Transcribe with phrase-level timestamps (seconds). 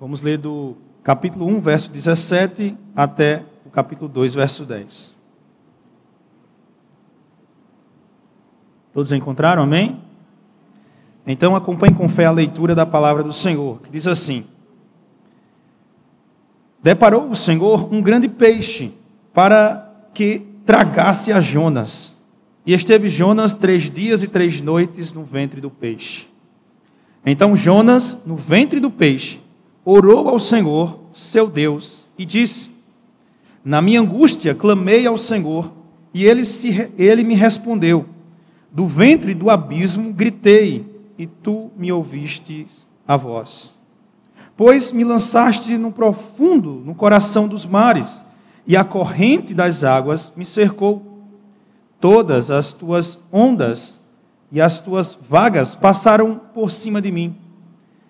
[0.00, 5.14] Vamos ler do capítulo 1, verso 17 até o capítulo 2, verso 10.
[8.94, 9.62] Todos encontraram?
[9.62, 10.00] Amém?
[11.26, 14.46] Então acompanhe com fé a leitura da palavra do Senhor, que diz assim:
[16.82, 18.94] Deparou o Senhor um grande peixe
[19.34, 22.24] para que tragasse a Jonas.
[22.64, 26.26] E esteve Jonas três dias e três noites no ventre do peixe.
[27.26, 29.49] Então Jonas, no ventre do peixe,
[29.84, 32.70] orou ao Senhor, seu Deus, e disse:
[33.64, 35.72] Na minha angústia clamei ao Senhor,
[36.12, 38.06] e ele, se, ele me respondeu.
[38.72, 40.86] Do ventre do abismo gritei,
[41.18, 42.66] e tu me ouviste
[43.06, 43.78] a voz.
[44.56, 48.24] Pois me lançaste no profundo, no coração dos mares,
[48.66, 51.24] e a corrente das águas me cercou.
[51.98, 54.08] Todas as tuas ondas
[54.52, 57.36] e as tuas vagas passaram por cima de mim.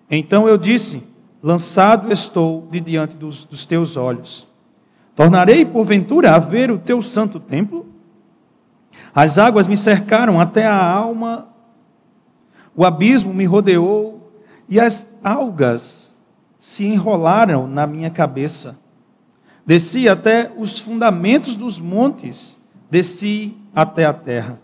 [0.09, 1.10] Então eu disse:
[1.43, 4.47] Lançado estou de diante dos, dos teus olhos.
[5.15, 7.87] Tornarei, porventura, a ver o teu santo templo?
[9.13, 11.49] As águas me cercaram até a alma,
[12.75, 14.31] o abismo me rodeou,
[14.69, 16.21] e as algas
[16.59, 18.79] se enrolaram na minha cabeça.
[19.65, 24.59] Desci até os fundamentos dos montes, desci até a terra,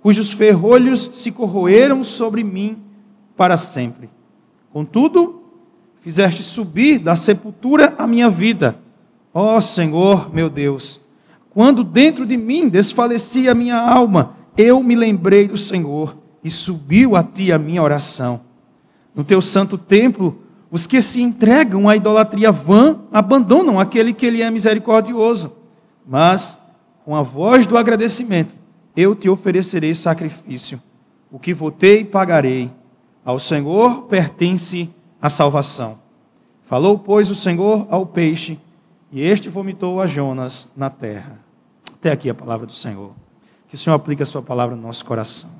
[0.00, 2.82] cujos ferrolhos se corroeram sobre mim
[3.36, 4.08] para sempre.
[4.72, 5.37] Contudo,
[6.08, 8.78] fizeste subir da sepultura a minha vida.
[9.34, 11.02] Ó oh, Senhor, meu Deus,
[11.50, 17.14] quando dentro de mim desfalecia a minha alma, eu me lembrei do Senhor e subiu
[17.14, 18.40] a ti a minha oração.
[19.14, 24.40] No teu santo templo, os que se entregam à idolatria vã abandonam aquele que ele
[24.40, 25.52] é misericordioso.
[26.06, 26.58] Mas,
[27.04, 28.56] com a voz do agradecimento,
[28.96, 30.80] eu te oferecerei sacrifício.
[31.30, 32.70] O que votei, pagarei.
[33.22, 34.88] Ao Senhor pertence
[35.20, 35.98] a salvação.
[36.62, 38.58] Falou, pois, o Senhor ao peixe,
[39.10, 41.40] e este vomitou a Jonas na terra.
[41.94, 43.12] Até aqui a palavra do Senhor.
[43.66, 45.50] Que o Senhor aplique a sua palavra no nosso coração.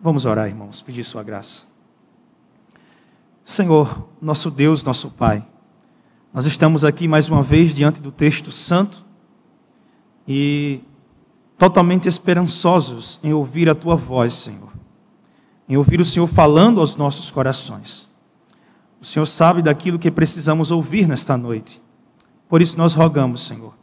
[0.00, 1.64] Vamos orar, irmãos, pedir sua graça.
[3.44, 5.44] Senhor, nosso Deus, nosso Pai,
[6.32, 9.04] nós estamos aqui mais uma vez diante do texto santo
[10.26, 10.80] e
[11.58, 14.72] totalmente esperançosos em ouvir a tua voz, Senhor,
[15.68, 18.11] em ouvir o Senhor falando aos nossos corações.
[19.02, 21.82] O Senhor sabe daquilo que precisamos ouvir nesta noite.
[22.48, 23.74] Por isso nós rogamos, Senhor,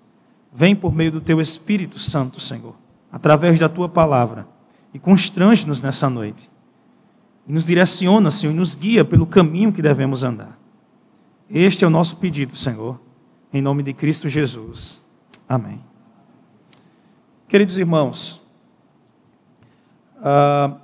[0.50, 2.74] vem por meio do teu Espírito Santo, Senhor,
[3.12, 4.48] através da tua palavra
[4.94, 6.50] e constrange-nos nessa noite
[7.46, 10.58] e nos direciona, Senhor, e nos guia pelo caminho que devemos andar.
[11.50, 12.98] Este é o nosso pedido, Senhor,
[13.52, 15.06] em nome de Cristo Jesus.
[15.50, 15.84] Amém.
[17.46, 18.42] Queridos irmãos,
[20.20, 20.80] uh,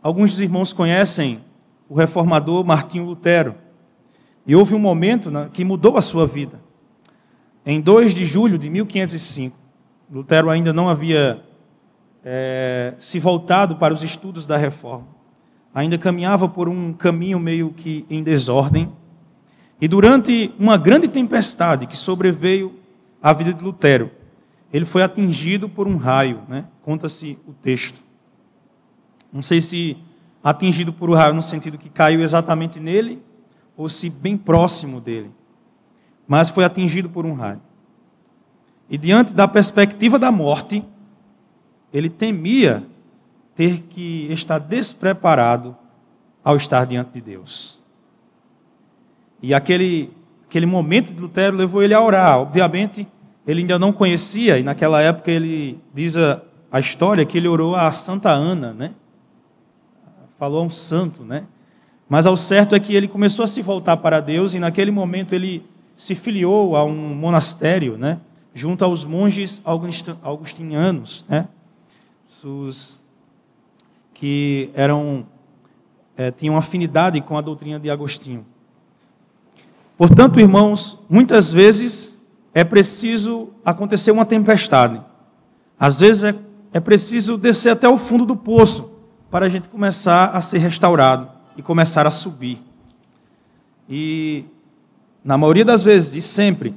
[0.00, 1.44] alguns dos irmãos conhecem
[1.88, 3.56] o reformador Martinho Lutero,
[4.46, 6.60] e houve um momento né, que mudou a sua vida.
[7.64, 9.56] Em 2 de julho de 1505,
[10.10, 11.42] Lutero ainda não havia
[12.24, 15.12] é, se voltado para os estudos da reforma
[15.74, 18.92] ainda caminhava por um caminho meio que em desordem.
[19.80, 22.74] E durante uma grande tempestade que sobreveio
[23.22, 24.10] à vida de Lutero,
[24.72, 26.66] ele foi atingido por um raio, né?
[26.82, 28.02] conta-se o texto.
[29.32, 29.96] Não sei se
[30.42, 33.22] atingido por um raio no sentido que caiu exatamente nele,
[33.76, 35.30] ou se bem próximo dele.
[36.26, 37.60] Mas foi atingido por um raio.
[38.88, 40.84] E diante da perspectiva da morte,
[41.92, 42.84] ele temia
[43.54, 45.76] ter que estar despreparado
[46.44, 47.78] ao estar diante de Deus.
[49.42, 50.12] E aquele,
[50.46, 52.38] aquele momento de Lutero levou ele a orar.
[52.38, 53.06] Obviamente,
[53.46, 56.40] ele ainda não conhecia, e naquela época ele diz a,
[56.70, 58.92] a história que ele orou a Santa Ana, né?
[60.38, 61.44] Falou a um santo, né?
[62.12, 65.34] Mas ao certo é que ele começou a se voltar para Deus e naquele momento
[65.34, 65.64] ele
[65.96, 68.20] se filiou a um monastério, né?
[68.52, 69.62] Junto aos monges
[70.22, 71.48] augustinianos, né?
[72.44, 73.00] Os
[74.12, 75.24] que eram
[76.14, 78.44] é, tinham afinidade com a doutrina de Agostinho.
[79.96, 82.22] Portanto, irmãos, muitas vezes
[82.52, 85.00] é preciso acontecer uma tempestade.
[85.80, 86.34] Às vezes é,
[86.74, 88.92] é preciso descer até o fundo do poço
[89.30, 92.62] para a gente começar a ser restaurado e começar a subir.
[93.88, 94.44] E
[95.24, 96.74] na maioria das vezes, e sempre,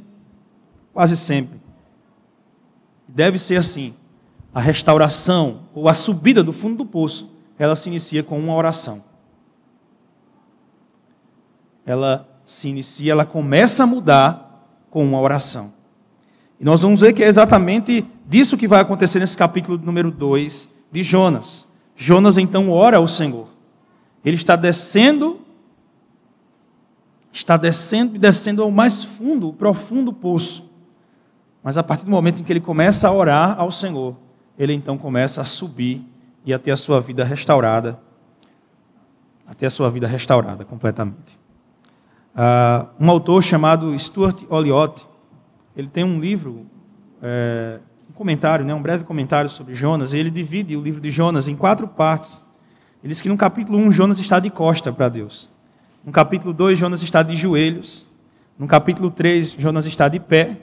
[0.94, 1.60] quase sempre,
[3.08, 3.94] deve ser assim:
[4.54, 9.04] a restauração ou a subida do fundo do poço ela se inicia com uma oração.
[11.86, 15.74] Ela se inicia, ela começa a mudar com uma oração.
[16.60, 20.76] E nós vamos ver que é exatamente disso que vai acontecer nesse capítulo número 2
[20.92, 21.68] de Jonas.
[21.96, 23.55] Jonas então ora ao Senhor.
[24.26, 25.46] Ele está descendo
[27.36, 30.74] está descendo e descendo ao mais fundo, profundo poço.
[31.62, 34.16] Mas a partir do momento em que ele começa a orar ao Senhor,
[34.58, 36.02] ele então começa a subir
[36.46, 38.00] e a ter a sua vida restaurada,
[39.46, 41.38] a ter a sua vida restaurada completamente.
[42.36, 45.06] Uh, um autor chamado Stuart Olliott,
[45.76, 46.66] ele tem um livro,
[47.22, 47.80] é,
[48.10, 51.50] um comentário, né, um breve comentário sobre Jonas, e ele divide o livro de Jonas
[51.50, 52.45] em quatro partes.
[53.06, 55.52] Ele diz que no capítulo 1, Jonas está de costa para Deus.
[56.04, 58.10] No capítulo 2, Jonas está de joelhos.
[58.58, 60.58] No capítulo 3, Jonas está de pé.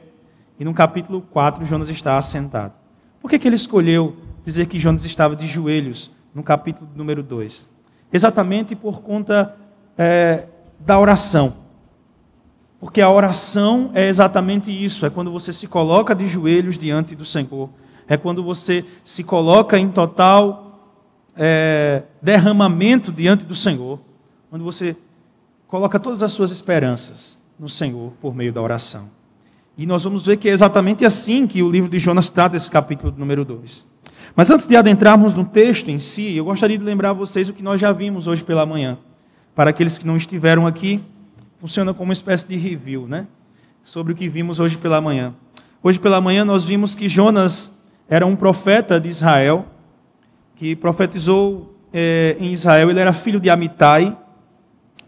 [0.58, 2.72] E no capítulo 4, Jonas está assentado.
[3.20, 7.68] Por que, que ele escolheu dizer que Jonas estava de joelhos no capítulo número 2?
[8.12, 9.54] Exatamente por conta
[9.96, 10.48] é,
[10.80, 11.54] da oração.
[12.80, 17.24] Porque a oração é exatamente isso: é quando você se coloca de joelhos diante do
[17.24, 17.70] Senhor,
[18.08, 20.71] é quando você se coloca em total
[21.36, 24.00] é, derramamento diante do Senhor,
[24.50, 24.96] quando você
[25.66, 29.08] coloca todas as suas esperanças no Senhor por meio da oração.
[29.76, 32.70] E nós vamos ver que é exatamente assim que o livro de Jonas trata esse
[32.70, 33.90] capítulo número 2.
[34.36, 37.54] Mas antes de adentrarmos no texto em si, eu gostaria de lembrar a vocês o
[37.54, 38.98] que nós já vimos hoje pela manhã.
[39.54, 41.02] Para aqueles que não estiveram aqui,
[41.56, 43.26] funciona como uma espécie de review, né?
[43.82, 45.34] Sobre o que vimos hoje pela manhã.
[45.82, 49.66] Hoje pela manhã nós vimos que Jonas era um profeta de Israel,
[50.62, 52.88] que profetizou é, em Israel.
[52.88, 54.16] Ele era filho de Amitai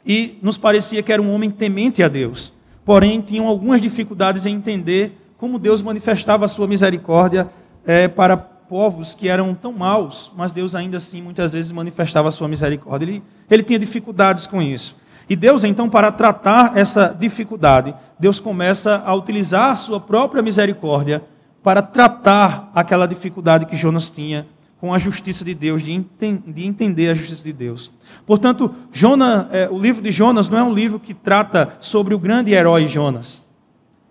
[0.05, 2.53] e nos parecia que era um homem temente a Deus
[2.85, 7.49] porém tinham algumas dificuldades em entender como Deus manifestava a sua misericórdia
[7.87, 12.33] é, para povos que eram tão maus, mas Deus ainda assim muitas vezes manifestava a
[12.33, 13.07] sua misericórdia.
[13.07, 14.97] Ele, ele tinha dificuldades com isso.
[15.29, 21.23] E Deus, então, para tratar essa dificuldade, Deus começa a utilizar a sua própria misericórdia
[21.63, 24.47] para tratar aquela dificuldade que Jonas tinha
[24.85, 27.91] com a justiça de Deus, de, enten de entender a justiça de Deus.
[28.27, 32.19] Portanto, Jonas, é, o livro de Jonas não é um livro que trata sobre o
[32.19, 33.49] grande herói Jonas,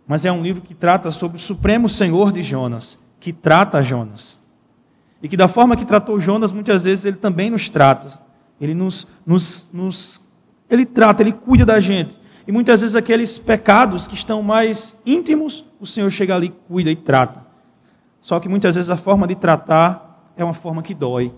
[0.08, 4.44] mas é um livro que trata sobre o supremo Senhor de Jonas, que trata Jonas.
[5.22, 8.20] E que da forma que tratou Jonas, muitas vezes ele também nos trata.
[8.60, 10.28] Ele nos, nos, nos
[10.68, 12.20] ele trata, ele cuida da gente.
[12.48, 16.96] E muitas vezes aqueles pecados que estão mais íntimos, o Senhor chega ali, cuida e
[16.96, 17.46] trata.
[18.20, 21.34] Só que muitas vezes a forma de tratar é uma forma que dói.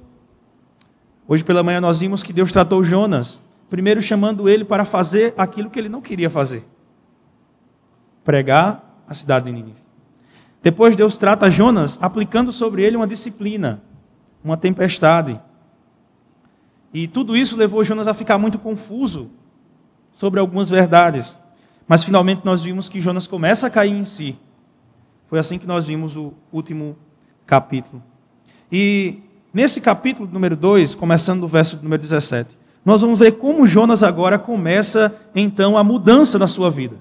[1.28, 5.70] Hoje pela manhã nós vimos que Deus tratou Jonas, primeiro chamando ele para fazer aquilo
[5.70, 6.66] que ele não queria fazer:
[8.24, 9.84] pregar a cidade de Nínive.
[10.62, 13.82] Depois Deus trata Jonas aplicando sobre ele uma disciplina,
[14.44, 15.40] uma tempestade.
[16.94, 19.30] E tudo isso levou Jonas a ficar muito confuso
[20.12, 21.38] sobre algumas verdades.
[21.88, 24.40] Mas finalmente nós vimos que Jonas começa a cair em si.
[25.28, 26.98] Foi assim que nós vimos o último
[27.46, 28.02] capítulo.
[28.72, 29.20] E
[29.54, 34.38] nesse capítulo número 2, começando do verso número 17, nós vamos ver como Jonas agora
[34.38, 36.98] começa então a mudança da sua vida.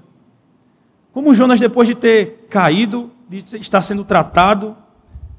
[1.13, 4.77] Como Jonas, depois de ter caído, de estar sendo tratado,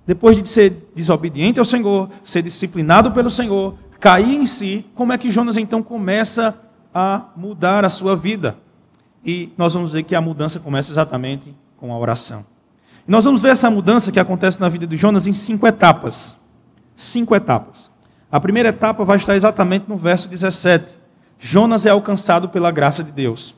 [0.05, 5.17] depois de ser desobediente ao Senhor, ser disciplinado pelo Senhor, cair em si, como é
[5.17, 6.55] que Jonas então começa
[6.93, 8.55] a mudar a sua vida?
[9.25, 12.45] E nós vamos ver que a mudança começa exatamente com a oração.
[13.07, 16.43] Nós vamos ver essa mudança que acontece na vida de Jonas em cinco etapas.
[16.95, 17.91] Cinco etapas.
[18.31, 20.97] A primeira etapa vai estar exatamente no verso 17.
[21.37, 23.55] Jonas é alcançado pela graça de Deus.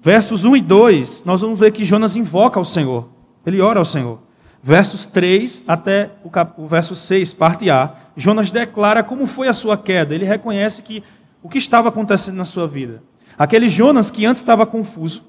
[0.00, 3.08] Versos 1 e 2, nós vamos ver que Jonas invoca ao Senhor.
[3.44, 4.20] Ele ora ao Senhor.
[4.62, 6.52] Versos 3 até o, cap...
[6.56, 10.14] o verso 6, parte A, Jonas declara como foi a sua queda.
[10.14, 11.02] Ele reconhece que
[11.42, 13.02] o que estava acontecendo na sua vida.
[13.36, 15.28] Aquele Jonas que antes estava confuso,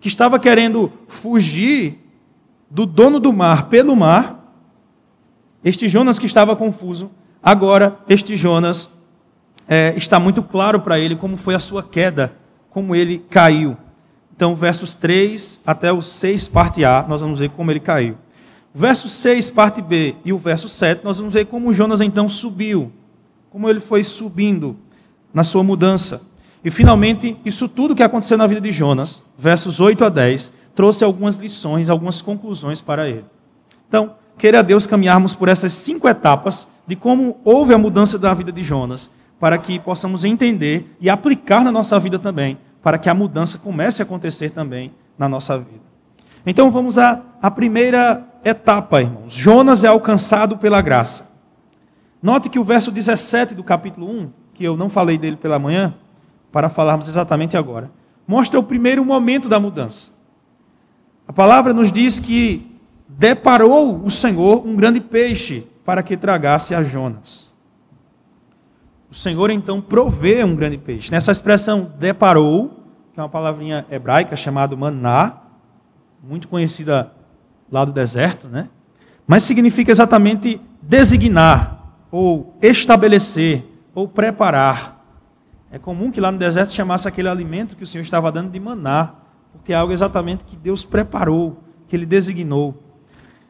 [0.00, 1.99] que estava querendo fugir
[2.70, 4.54] do dono do mar pelo mar,
[5.64, 7.10] este Jonas que estava confuso,
[7.42, 8.94] agora este Jonas
[9.68, 12.32] é, está muito claro para ele como foi a sua queda,
[12.70, 13.76] como ele caiu.
[14.34, 18.16] Então, versos 3 até o 6, parte A, nós vamos ver como ele caiu.
[18.72, 22.92] Verso 6, parte B, e o verso 7, nós vamos ver como Jonas então subiu,
[23.50, 24.76] como ele foi subindo
[25.34, 26.22] na sua mudança.
[26.64, 31.04] E finalmente, isso tudo que aconteceu na vida de Jonas, versos 8 a 10, trouxe
[31.04, 33.24] algumas lições, algumas conclusões para ele.
[33.88, 38.52] Então, queira Deus caminharmos por essas cinco etapas de como houve a mudança da vida
[38.52, 43.14] de Jonas, para que possamos entender e aplicar na nossa vida também, para que a
[43.14, 45.90] mudança comece a acontecer também na nossa vida.
[46.44, 49.32] Então vamos à, à primeira etapa, irmãos.
[49.32, 51.38] Jonas é alcançado pela graça.
[52.22, 55.94] Note que o verso 17 do capítulo 1, que eu não falei dele pela manhã,
[56.52, 57.90] para falarmos exatamente agora,
[58.26, 60.12] mostra o primeiro momento da mudança.
[61.26, 62.76] A palavra nos diz que
[63.08, 67.52] deparou o Senhor um grande peixe para que tragasse a Jonas.
[69.10, 71.10] O Senhor então provê um grande peixe.
[71.10, 75.36] Nessa expressão deparou, que é uma palavrinha hebraica chamada maná,
[76.22, 77.12] muito conhecida
[77.70, 78.68] lá do deserto, né?
[79.26, 83.64] Mas significa exatamente designar, ou estabelecer,
[83.94, 84.99] ou preparar.
[85.70, 88.58] É comum que lá no deserto chamasse aquele alimento que o Senhor estava dando de
[88.58, 89.14] maná,
[89.52, 92.82] porque é algo exatamente que Deus preparou, que Ele designou.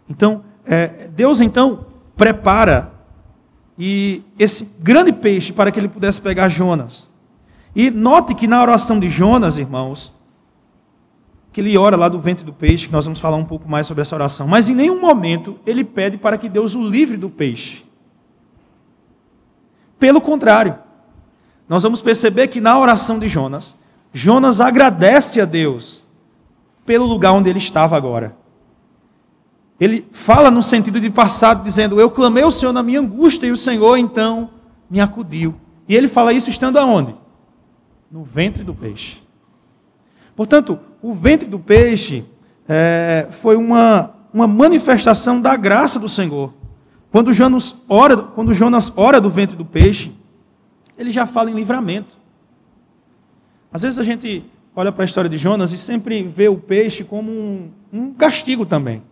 [0.08, 1.86] Então, é, Deus então
[2.16, 2.92] prepara
[3.78, 7.08] e esse grande peixe para que ele pudesse pegar Jonas.
[7.74, 10.12] E note que na oração de Jonas, irmãos,
[11.50, 13.86] que ele ora lá do ventre do peixe, que nós vamos falar um pouco mais
[13.86, 17.30] sobre essa oração, mas em nenhum momento ele pede para que Deus o livre do
[17.30, 17.84] peixe.
[19.98, 20.76] Pelo contrário,
[21.70, 23.78] nós vamos perceber que na oração de Jonas,
[24.12, 26.02] Jonas agradece a Deus
[26.84, 28.34] pelo lugar onde ele estava agora.
[29.78, 33.52] Ele fala no sentido de passado, dizendo: Eu clamei ao Senhor na minha angústia e
[33.52, 34.50] o Senhor então
[34.90, 35.54] me acudiu.
[35.88, 37.14] E ele fala isso estando aonde?
[38.10, 39.22] No ventre do peixe.
[40.34, 42.24] Portanto, o ventre do peixe
[42.68, 46.52] é, foi uma, uma manifestação da graça do Senhor.
[47.12, 50.18] Quando Jonas, ora, quando Jonas ora do ventre do peixe,
[51.00, 52.18] ele já fala em livramento.
[53.72, 54.44] Às vezes a gente
[54.76, 58.66] olha para a história de Jonas e sempre vê o peixe como um, um castigo
[58.66, 59.02] também.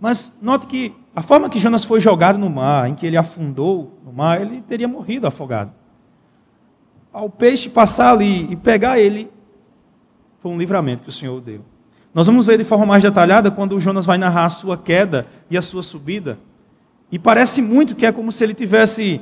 [0.00, 3.96] Mas note que a forma que Jonas foi jogado no mar, em que ele afundou
[4.04, 5.72] no mar, ele teria morrido afogado.
[7.12, 9.30] Ao peixe passar ali e pegar ele,
[10.40, 11.60] foi um livramento que o Senhor deu.
[12.12, 15.56] Nós vamos ver de forma mais detalhada quando Jonas vai narrar a sua queda e
[15.56, 16.40] a sua subida.
[17.10, 19.20] E parece muito que é como se ele tivesse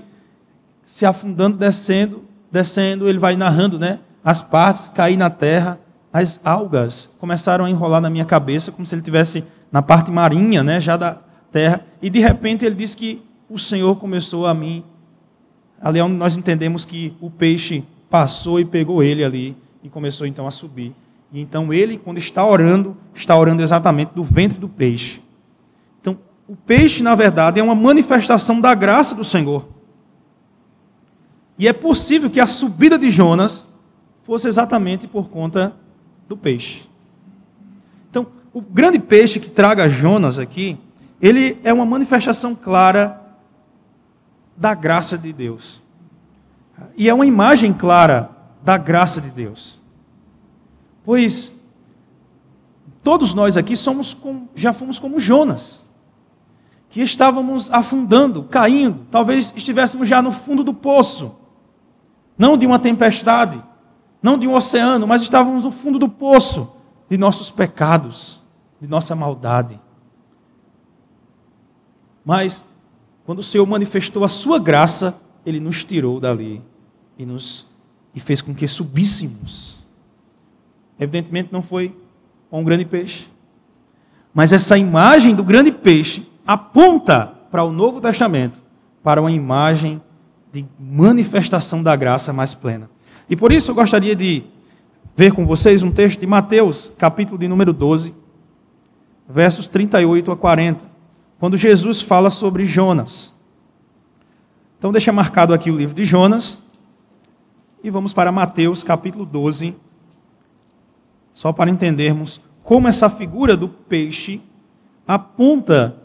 [0.85, 4.01] se afundando, descendo, descendo, ele vai narrando, né?
[4.25, 5.79] As partes cair na terra,
[6.13, 10.63] as algas começaram a enrolar na minha cabeça, como se ele tivesse na parte marinha,
[10.63, 11.19] né, já da
[11.51, 14.85] terra, e de repente ele diz que o Senhor começou a mim.
[15.81, 20.27] Ali é onde nós entendemos que o peixe passou e pegou ele ali e começou
[20.27, 20.95] então a subir.
[21.33, 25.23] E então ele, quando está orando, está orando exatamente do ventre do peixe.
[26.01, 29.67] Então, o peixe, na verdade, é uma manifestação da graça do Senhor.
[31.63, 33.69] E é possível que a subida de Jonas
[34.23, 35.75] fosse exatamente por conta
[36.29, 36.93] do peixe
[38.53, 40.79] o grande peixe que traga Jonas aqui,
[41.21, 43.21] ele é uma manifestação clara
[44.57, 45.81] da graça de Deus.
[46.97, 48.31] E é uma imagem clara
[48.63, 49.81] da graça de Deus.
[51.05, 51.63] Pois
[53.03, 55.89] todos nós aqui somos com, já fomos como Jonas,
[56.91, 61.41] que estávamos afundando, caindo, talvez estivéssemos já no fundo do poço,
[62.37, 63.63] não de uma tempestade,
[64.23, 66.77] não de um oceano, mas estávamos no fundo do poço
[67.09, 68.41] de nossos pecados
[68.81, 69.81] de nossa maldade.
[72.25, 72.65] Mas,
[73.25, 76.61] quando o Senhor manifestou a sua graça, Ele nos tirou dali
[77.17, 77.69] e, nos,
[78.13, 79.85] e fez com que subíssemos.
[80.99, 81.97] Evidentemente, não foi
[82.51, 83.29] um grande peixe.
[84.35, 88.61] Mas essa imagem do grande peixe aponta para o Novo Testamento,
[89.03, 90.03] para uma imagem
[90.53, 92.91] de manifestação da graça mais plena.
[93.29, 94.45] E por isso eu gostaria de
[95.17, 98.15] ver com vocês um texto de Mateus, capítulo de número 12,
[99.29, 100.85] versos 38 a 40,
[101.39, 103.35] quando Jesus fala sobre Jonas.
[104.79, 106.61] Então, deixa marcado aqui o livro de Jonas.
[107.85, 109.77] E vamos para Mateus capítulo 12,
[111.33, 114.41] só para entendermos como essa figura do peixe
[115.07, 115.97] aponta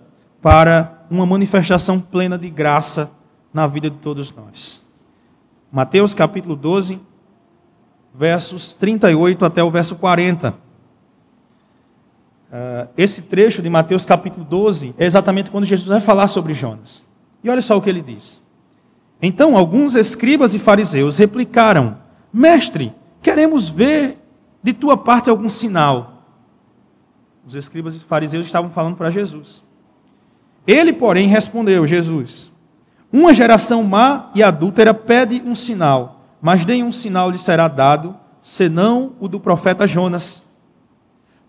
[0.41, 3.11] para uma manifestação plena de graça
[3.57, 4.85] na vida de todos nós.
[5.71, 7.01] Mateus capítulo 12,
[8.13, 10.51] versos 38 até o verso 40.
[10.51, 10.55] Uh,
[12.95, 17.09] esse trecho de Mateus capítulo 12 é exatamente quando Jesus vai falar sobre Jonas.
[17.43, 18.45] E olha só o que ele diz.
[19.19, 21.97] Então alguns escribas e fariseus replicaram:
[22.31, 24.19] Mestre, queremos ver
[24.61, 26.21] de tua parte algum sinal.
[27.43, 29.63] Os escribas e fariseus estavam falando para Jesus.
[30.67, 32.55] Ele, porém, respondeu: Jesus,
[33.11, 39.13] uma geração má e adúltera pede um sinal, mas nenhum sinal lhe será dado, senão
[39.19, 40.53] o do profeta Jonas.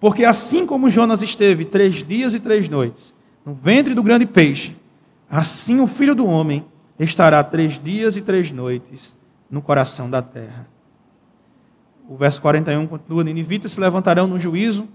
[0.01, 4.77] Porque assim como Jonas esteve três dias e três noites no ventre do grande peixe,
[5.29, 6.65] assim o filho do homem
[6.99, 9.17] estará três dias e três noites
[9.51, 10.67] no coração da terra.
[12.09, 14.89] O verso 41 continua: Ninivitas se levantarão no juízo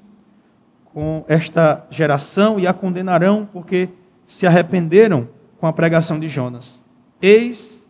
[0.94, 3.90] com esta geração e a condenarão, porque
[4.26, 5.28] se arrependeram
[5.64, 6.84] com a pregação de Jonas.
[7.22, 7.88] Eis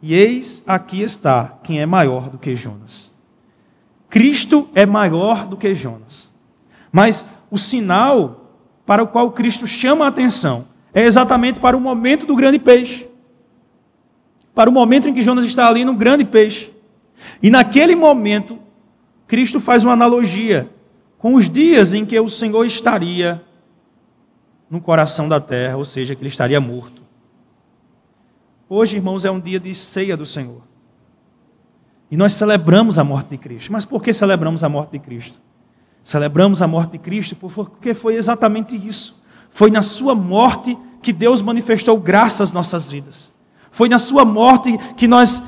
[0.00, 3.14] e eis aqui está quem é maior do que Jonas.
[4.08, 6.32] Cristo é maior do que Jonas.
[6.90, 8.56] Mas o sinal
[8.86, 13.06] para o qual Cristo chama a atenção é exatamente para o momento do grande peixe.
[14.54, 16.72] Para o momento em que Jonas está ali no grande peixe.
[17.42, 18.58] E naquele momento,
[19.26, 20.70] Cristo faz uma analogia
[21.18, 23.44] com os dias em que o Senhor estaria
[24.70, 27.02] no coração da terra, ou seja, que ele estaria morto.
[28.68, 30.62] Hoje, irmãos, é um dia de ceia do Senhor.
[32.10, 33.72] E nós celebramos a morte de Cristo.
[33.72, 35.40] Mas por que celebramos a morte de Cristo?
[36.02, 39.22] Celebramos a morte de Cristo porque foi exatamente isso.
[39.48, 43.34] Foi na sua morte que Deus manifestou graça às nossas vidas.
[43.70, 45.42] Foi na sua morte que nós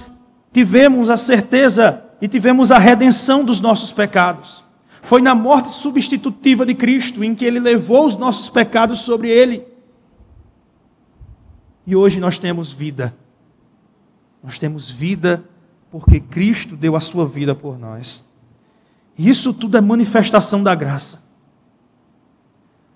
[0.53, 4.65] tivemos a certeza e tivemos a redenção dos nossos pecados.
[5.07, 9.65] Foi na morte substitutiva de Cristo em que ele levou os nossos pecados sobre ele.
[11.87, 13.17] E hoje nós temos vida.
[14.43, 15.45] Nós temos vida
[15.93, 18.29] porque Cristo deu a sua vida por nós.
[19.17, 21.31] E isso tudo é manifestação da graça.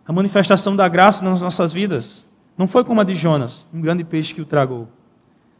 [0.04, 4.02] A manifestação da graça nas nossas vidas não foi como a de Jonas, um grande
[4.02, 4.88] peixe que o tragou.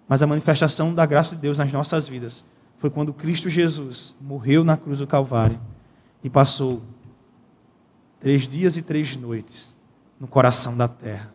[0.09, 2.45] Mas a manifestação da graça de Deus nas nossas vidas
[2.77, 5.61] foi quando Cristo Jesus morreu na cruz do Calvário
[6.23, 6.83] e passou
[8.21, 9.77] três dias e três noites
[10.21, 11.33] no coração da terra.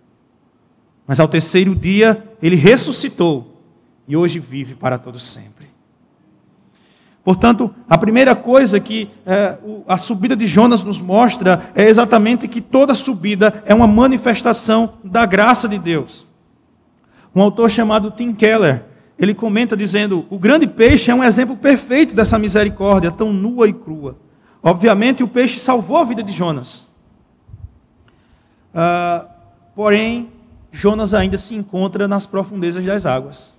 [1.07, 3.61] Mas ao terceiro dia ele ressuscitou
[4.07, 5.65] e hoje vive para todo sempre.
[7.23, 12.61] Portanto, a primeira coisa que é, a subida de Jonas nos mostra é exatamente que
[12.61, 16.27] toda subida é uma manifestação da graça de Deus.
[17.33, 18.85] Um autor chamado Tim Keller,
[19.17, 23.73] ele comenta dizendo: o grande peixe é um exemplo perfeito dessa misericórdia, tão nua e
[23.73, 24.17] crua.
[24.67, 26.91] Obviamente, o peixe salvou a vida de Jonas.
[28.73, 29.29] Uh,
[29.75, 30.31] porém,
[30.71, 33.55] Jonas ainda se encontra nas profundezas das águas.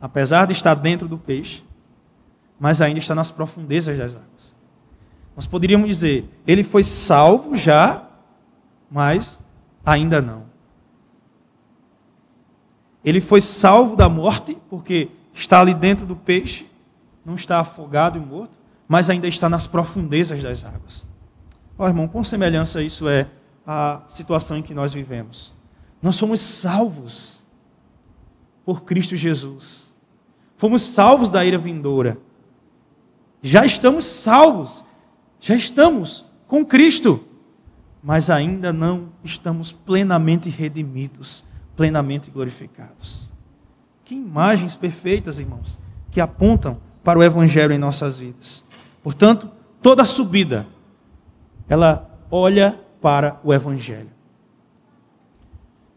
[0.00, 1.62] Apesar de estar dentro do peixe,
[2.58, 4.56] mas ainda está nas profundezas das águas.
[5.36, 8.08] Nós poderíamos dizer, ele foi salvo já,
[8.90, 9.38] mas
[9.84, 10.44] ainda não.
[13.04, 16.66] Ele foi salvo da morte, porque está ali dentro do peixe,
[17.26, 18.56] não está afogado e morto,
[18.88, 21.06] mas ainda está nas profundezas das águas.
[21.78, 23.28] Ó oh, irmão, com semelhança isso é
[23.66, 25.54] a situação em que nós vivemos.
[26.00, 27.46] Nós somos salvos
[28.64, 29.94] por Cristo Jesus.
[30.56, 32.18] Fomos salvos da ira vindoura.
[33.42, 34.84] Já estamos salvos.
[35.38, 37.24] Já estamos com Cristo.
[38.02, 41.44] Mas ainda não estamos plenamente redimidos,
[41.76, 43.28] plenamente glorificados.
[44.04, 45.78] Que imagens perfeitas, irmãos,
[46.10, 48.67] que apontam para o Evangelho em nossas vidas.
[49.08, 50.66] Portanto, toda subida,
[51.66, 54.10] ela olha para o Evangelho.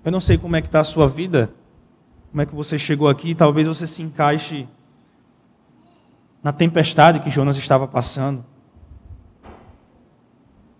[0.01, 1.53] Eu não sei como é que está a sua vida,
[2.29, 4.65] como é que você chegou aqui, talvez você se encaixe
[6.41, 8.45] na tempestade que Jonas estava passando.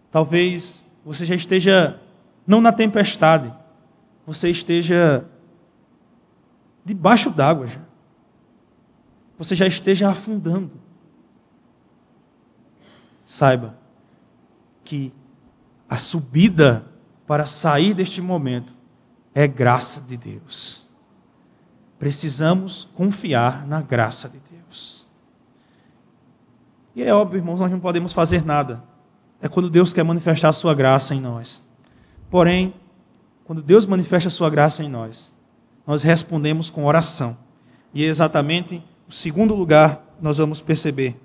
[0.10, 2.00] Talvez você já esteja,
[2.48, 3.54] não na tempestade,
[4.26, 5.26] você esteja
[6.86, 7.82] debaixo d'água já.
[9.38, 10.81] Você já esteja afundando.
[13.32, 13.78] Saiba
[14.84, 15.14] que
[15.90, 16.86] a subida
[17.26, 18.76] para sair deste momento
[19.34, 20.86] é graça de Deus.
[21.98, 25.08] Precisamos confiar na graça de Deus.
[26.94, 28.84] E é óbvio, irmãos, nós não podemos fazer nada.
[29.42, 31.66] É quando Deus quer manifestar a sua graça em nós.
[32.30, 32.74] Porém,
[33.46, 35.34] quando Deus manifesta a sua graça em nós,
[35.88, 37.38] nós respondemos com oração.
[37.94, 41.18] E é exatamente o segundo lugar nós vamos perceber.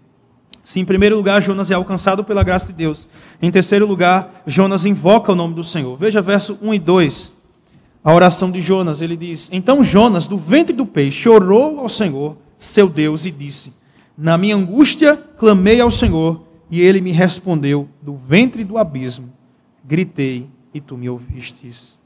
[0.67, 3.07] Se em primeiro lugar Jonas é alcançado pela graça de Deus,
[3.41, 5.97] em terceiro lugar Jonas invoca o nome do Senhor.
[5.97, 7.33] Veja verso 1 e 2
[8.03, 9.01] a oração de Jonas.
[9.01, 13.77] Ele diz: Então Jonas, do ventre do peixe, orou ao Senhor, seu Deus, e disse:
[14.19, 19.33] Na minha angústia clamei ao Senhor, e ele me respondeu do ventre do abismo.
[19.85, 21.97] Gritei, e tu me ouvistes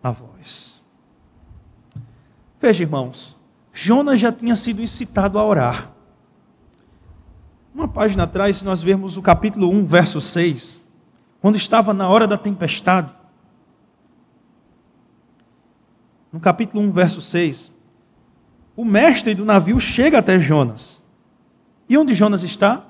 [0.00, 0.80] a voz.
[2.62, 3.36] Veja, irmãos,
[3.72, 5.93] Jonas já tinha sido incitado a orar.
[7.74, 10.88] Uma página atrás, se nós vermos o capítulo 1, verso 6,
[11.40, 13.12] quando estava na hora da tempestade,
[16.32, 17.72] no capítulo 1, verso 6,
[18.76, 21.02] o mestre do navio chega até Jonas.
[21.88, 22.86] E onde Jonas está?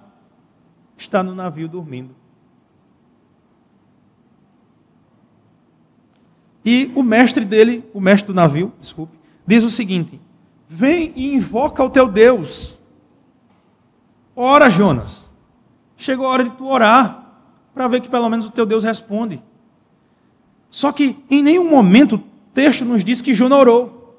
[0.98, 2.14] Está no navio dormindo.
[6.64, 10.20] E o mestre dele, o mestre do navio, desculpe, diz o seguinte:
[10.68, 12.73] Vem e invoca o teu Deus.
[14.36, 15.32] Ora, Jonas.
[15.96, 17.40] Chegou a hora de tu orar,
[17.72, 19.42] para ver que pelo menos o teu Deus responde.
[20.70, 24.18] Só que em nenhum momento texto nos diz que Jonas orou.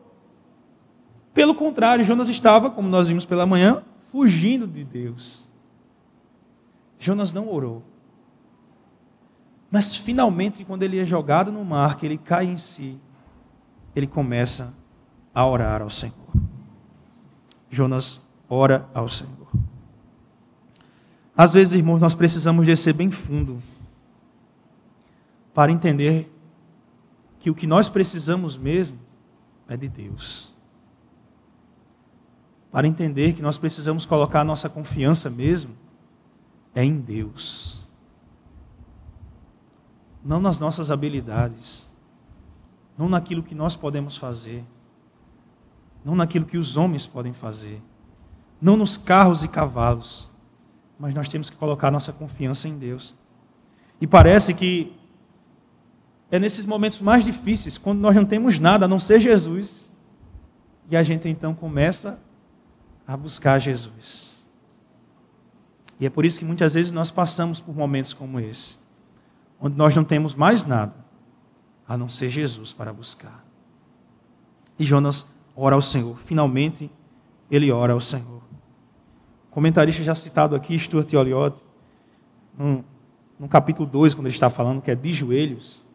[1.34, 5.49] Pelo contrário, Jonas estava, como nós vimos pela manhã, fugindo de Deus.
[6.97, 7.84] Jonas não orou.
[9.69, 12.97] Mas finalmente, quando ele é jogado no mar, que ele cai em si,
[13.93, 14.73] ele começa
[15.34, 16.15] a orar ao Senhor.
[17.69, 19.47] Jonas ora ao Senhor.
[21.38, 23.62] Às vezes, irmãos, nós precisamos descer bem fundo
[25.54, 26.32] para entender
[27.39, 28.98] que o que nós precisamos mesmo
[29.67, 30.54] é de Deus.
[32.71, 35.76] Para entender que nós precisamos colocar a nossa confiança mesmo
[36.74, 37.88] é em Deus.
[40.24, 41.91] Não nas nossas habilidades,
[42.98, 44.63] não naquilo que nós podemos fazer,
[46.04, 47.82] não naquilo que os homens podem fazer,
[48.62, 50.30] não nos carros e cavalos,
[50.99, 53.15] mas nós temos que colocar nossa confiança em Deus.
[53.99, 54.95] E parece que
[56.31, 59.86] é nesses momentos mais difíceis, quando nós não temos nada a não ser Jesus,
[60.89, 62.19] e a gente então começa
[63.08, 64.45] a buscar Jesus.
[65.99, 68.79] E é por isso que muitas vezes nós passamos por momentos como esse,
[69.60, 70.93] onde nós não temos mais nada
[71.88, 73.45] a não ser Jesus para buscar.
[74.77, 76.91] E Jonas ora ao Senhor, finalmente
[77.49, 78.35] ele ora ao Senhor.
[79.56, 81.65] Comentarista já citado aqui, Stuart Oliot,
[82.58, 82.84] no,
[83.39, 85.88] no capítulo 2, quando ele está falando que é de joelhos,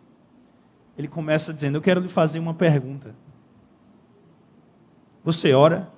[0.96, 3.14] ele começa dizendo: Eu quero lhe fazer uma pergunta.
[5.23, 5.90] Você ora?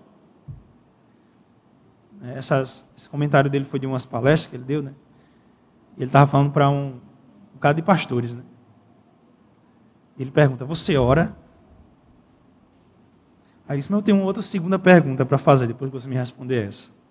[2.21, 4.93] É, essas, esse comentário dele foi de umas palestras que ele deu, né?
[5.97, 8.43] Ele estava falando para um, um bocado de pastores, né?
[10.19, 11.33] Ele pergunta: Você ora?
[13.69, 16.17] Aí disse: Mas eu tenho uma outra segunda pergunta para fazer depois que você me
[16.17, 17.02] responder essa.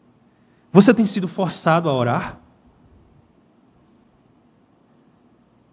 [0.72, 2.40] Você tem sido forçado a orar?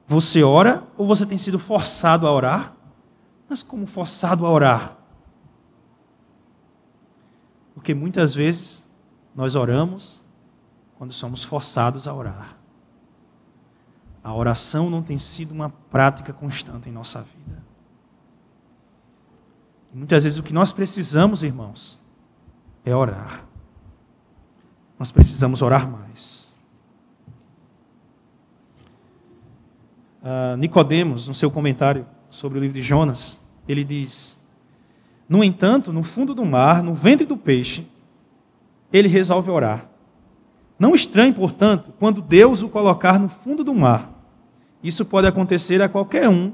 [0.06, 2.74] Você ora ou você tem sido forçado a orar?
[3.48, 4.96] Mas como forçado a orar?
[7.74, 8.86] Porque muitas vezes
[9.34, 10.24] nós oramos
[10.96, 12.56] quando somos forçados a orar.
[14.22, 17.62] A oração não tem sido uma prática constante em nossa vida.
[19.94, 22.00] E muitas vezes o que nós precisamos, irmãos,
[22.84, 23.47] é orar.
[24.98, 26.48] Nós precisamos orar mais.
[30.22, 34.44] uh, Nicodemos, no seu comentário sobre o livro de Jonas, ele diz:
[35.28, 37.86] No entanto, no fundo do mar, no ventre do peixe,
[38.92, 39.88] ele resolve orar.
[40.78, 44.14] Não estranhe, portanto, quando Deus o colocar no fundo do mar.
[44.80, 46.52] Isso pode acontecer a qualquer um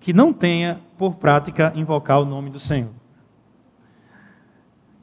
[0.00, 2.90] que não tenha por prática invocar o nome do Senhor.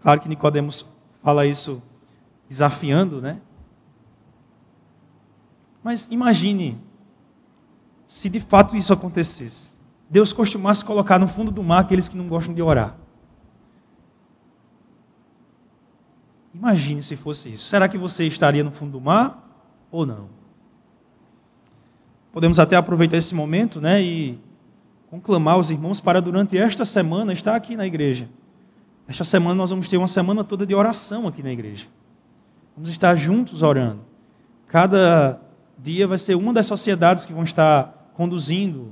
[0.02, 0.86] Claro que Nicodemos
[1.22, 1.84] fala isso
[2.50, 3.40] desafiando, né?
[5.84, 6.80] Mas imagine
[8.08, 9.76] se de fato isso acontecesse.
[10.10, 12.96] Deus costumasse colocar no fundo do mar aqueles que não gostam de orar.
[16.54, 17.66] Imagine se fosse isso.
[17.66, 20.30] Será que você estaria no fundo do mar ou não?
[22.32, 24.40] Podemos até aproveitar esse momento né, e
[25.10, 28.30] conclamar os irmãos para durante esta semana estar aqui na igreja.
[29.08, 31.88] Esta semana nós vamos ter uma semana toda de oração aqui na igreja.
[32.76, 34.02] Vamos estar juntos orando.
[34.68, 35.40] Cada
[35.78, 38.92] dia vai ser uma das sociedades que vão estar conduzindo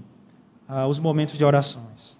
[0.67, 2.19] ah, os momentos de orações.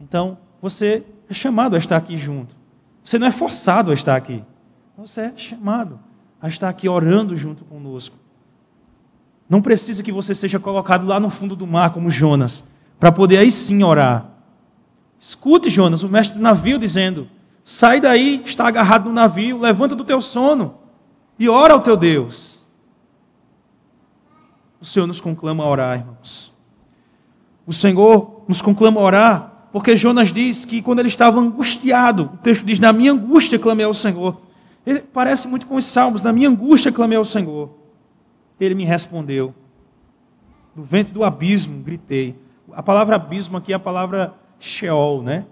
[0.00, 2.56] Então, você é chamado a estar aqui junto.
[3.04, 4.42] Você não é forçado a estar aqui.
[4.96, 6.00] Você é chamado
[6.40, 8.16] a estar aqui orando junto conosco.
[9.46, 13.38] Não precisa que você seja colocado lá no fundo do mar como Jonas, para poder
[13.38, 14.26] aí sim orar.
[15.18, 17.28] Escute, Jonas, o mestre do navio dizendo:
[17.64, 20.77] sai daí, está agarrado no navio, levanta do teu sono
[21.38, 22.66] e ora ao teu Deus.
[24.80, 26.56] O Senhor nos conclama a orar, irmãos.
[27.66, 32.36] O Senhor nos conclama a orar, porque Jonas diz que quando ele estava angustiado, o
[32.38, 34.40] texto diz: Na minha angústia clamei ao Senhor.
[34.86, 37.70] Ele parece muito com os salmos: Na minha angústia clamei ao Senhor.
[38.58, 39.54] Ele me respondeu.
[40.74, 42.36] No ventre do abismo gritei.
[42.72, 45.44] A palavra abismo aqui é a palavra Sheol, né?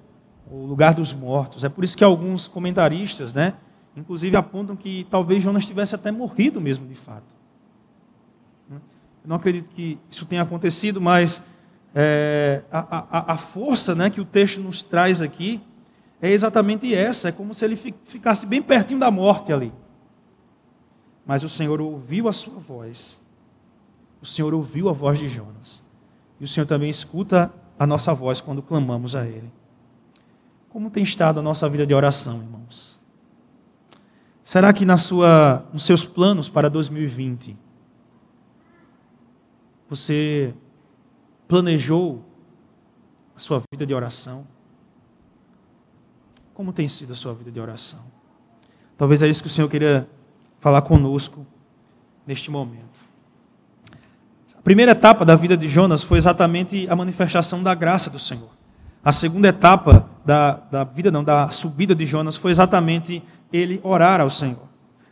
[0.50, 1.64] O lugar dos mortos.
[1.64, 3.54] É por isso que alguns comentaristas, né?
[3.96, 7.34] Inclusive apontam que talvez Jonas tivesse até morrido mesmo de fato.
[8.70, 8.80] Eu
[9.24, 11.42] não acredito que isso tenha acontecido, mas
[11.94, 15.60] é, a, a, a, força né, que o texto nos traz aqui
[16.20, 17.30] é exatamente essa.
[17.30, 19.72] É como se ele ficasse bem pertinho da morte ali.
[21.24, 23.24] Mas o Senhor ouviu a sua voz.
[24.20, 25.84] O Senhor ouviu a voz de Jonas.
[26.38, 29.50] E o Senhor também escuta a nossa voz quando clamamos a Ele.
[30.68, 33.05] Como tem estado a nossa vida de oração, irmãos?
[34.46, 37.58] Será que na sua, nos seus planos para 2020
[39.88, 40.54] você
[41.48, 42.24] planejou
[43.34, 44.46] a sua vida de oração?
[46.54, 48.04] Como tem sido a sua vida de oração?
[48.96, 50.08] Talvez é isso que o Senhor queria
[50.60, 51.44] falar conosco
[52.24, 53.00] neste momento.
[54.56, 58.50] A primeira etapa da vida de Jonas foi exatamente a manifestação da graça do Senhor.
[59.02, 64.20] A segunda etapa da, da vida, não, da subida de Jonas foi exatamente ele orar
[64.20, 64.66] ao Senhor.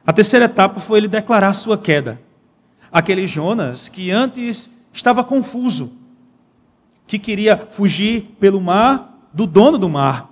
[0.07, 2.21] A terceira etapa foi ele declarar sua queda.
[2.93, 5.99] Aquele Jonas que antes estava confuso,
[7.07, 10.31] que queria fugir pelo mar do dono do mar.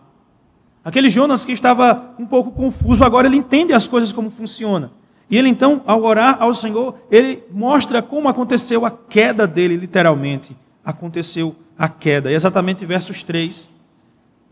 [0.84, 4.90] Aquele Jonas que estava um pouco confuso, agora ele entende as coisas como funcionam.
[5.30, 10.56] E ele então, ao orar ao Senhor, ele mostra como aconteceu a queda dele, literalmente.
[10.84, 12.30] Aconteceu a queda.
[12.30, 13.70] E exatamente versos 3,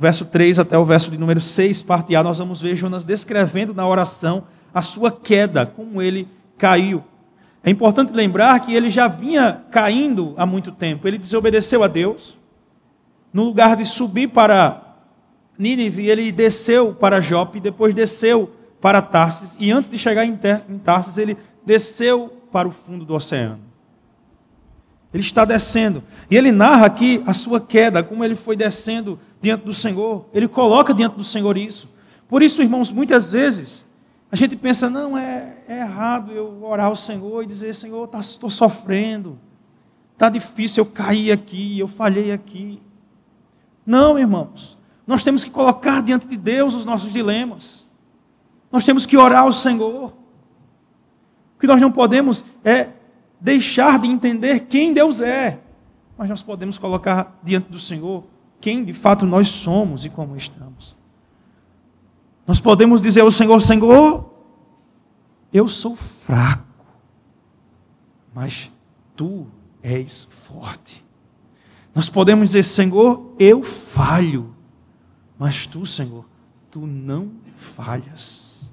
[0.00, 3.74] verso 3 até o verso de número 6, parte A, nós vamos ver Jonas descrevendo
[3.74, 7.04] na oração a sua queda, como ele caiu.
[7.62, 11.06] É importante lembrar que ele já vinha caindo há muito tempo.
[11.06, 12.38] Ele desobedeceu a Deus.
[13.30, 14.96] No lugar de subir para
[15.58, 20.34] Nínive, ele desceu para Jope, depois desceu para Tarsis, e antes de chegar em
[20.82, 21.36] Tarsis, ele
[21.66, 23.69] desceu para o fundo do oceano.
[25.12, 26.02] Ele está descendo.
[26.30, 30.26] E ele narra aqui a sua queda, como ele foi descendo diante do Senhor.
[30.32, 31.92] Ele coloca diante do Senhor isso.
[32.28, 33.88] Por isso, irmãos, muitas vezes
[34.30, 38.20] a gente pensa, não, é, é errado eu orar ao Senhor e dizer, Senhor, tá,
[38.20, 39.36] estou sofrendo,
[40.12, 42.80] está difícil, eu caí aqui, eu falhei aqui.
[43.84, 47.90] Não, irmãos, nós temos que colocar diante de Deus os nossos dilemas.
[48.70, 50.12] Nós temos que orar ao Senhor.
[51.56, 52.90] O que nós não podemos é
[53.40, 55.60] deixar de entender quem Deus é,
[56.18, 58.24] mas nós podemos colocar diante do Senhor
[58.60, 60.94] quem de fato nós somos e como estamos.
[62.46, 64.30] Nós podemos dizer ao Senhor: Senhor,
[65.52, 66.84] eu sou fraco,
[68.34, 68.70] mas
[69.16, 69.46] tu
[69.82, 71.04] és forte.
[71.94, 74.54] Nós podemos dizer: Senhor, eu falho,
[75.38, 76.26] mas tu, Senhor,
[76.70, 78.72] tu não falhas.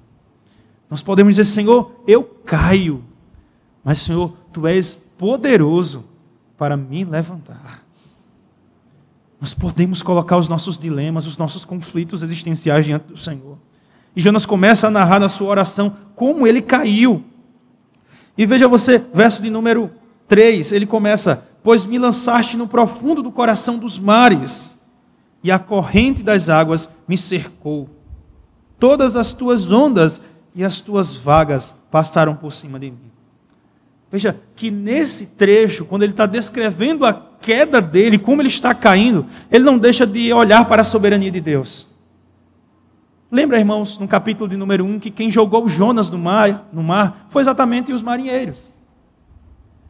[0.90, 3.04] Nós podemos dizer: Senhor, eu caio,
[3.82, 6.04] mas Senhor, tu és poderoso
[6.56, 7.84] para me levantar.
[9.40, 13.56] Nós podemos colocar os nossos dilemas, os nossos conflitos existenciais diante do Senhor.
[14.16, 17.22] E Jonas começa a narrar na sua oração como ele caiu.
[18.36, 19.90] E veja você, verso de número
[20.26, 24.80] 3, ele começa: Pois me lançaste no profundo do coração dos mares,
[25.42, 27.88] e a corrente das águas me cercou.
[28.78, 30.20] Todas as tuas ondas
[30.54, 33.10] e as tuas vagas passaram por cima de mim.
[34.10, 39.26] Veja que nesse trecho, quando ele está descrevendo a queda dele, como ele está caindo,
[39.50, 41.94] ele não deixa de olhar para a soberania de Deus.
[43.30, 47.26] Lembra, irmãos, no capítulo de número 1, que quem jogou Jonas no mar, no mar
[47.28, 48.74] foi exatamente os marinheiros.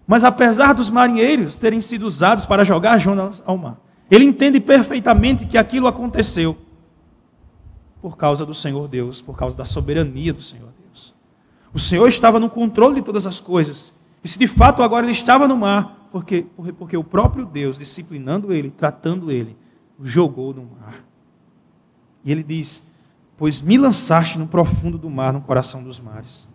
[0.07, 3.78] Mas apesar dos marinheiros terem sido usados para jogar Jonas ao mar,
[4.11, 6.59] ele entende perfeitamente que aquilo aconteceu
[8.00, 11.14] por causa do Senhor Deus, por causa da soberania do Senhor Deus.
[11.72, 13.97] O Senhor estava no controle de todas as coisas.
[14.22, 16.46] E se de fato agora ele estava no mar, porque,
[16.78, 19.57] porque o próprio Deus, disciplinando ele, tratando ele,
[19.98, 21.04] o jogou no mar.
[22.24, 22.88] E ele diz:
[23.38, 26.48] pois me lançaste no profundo do mar, no coração dos mares.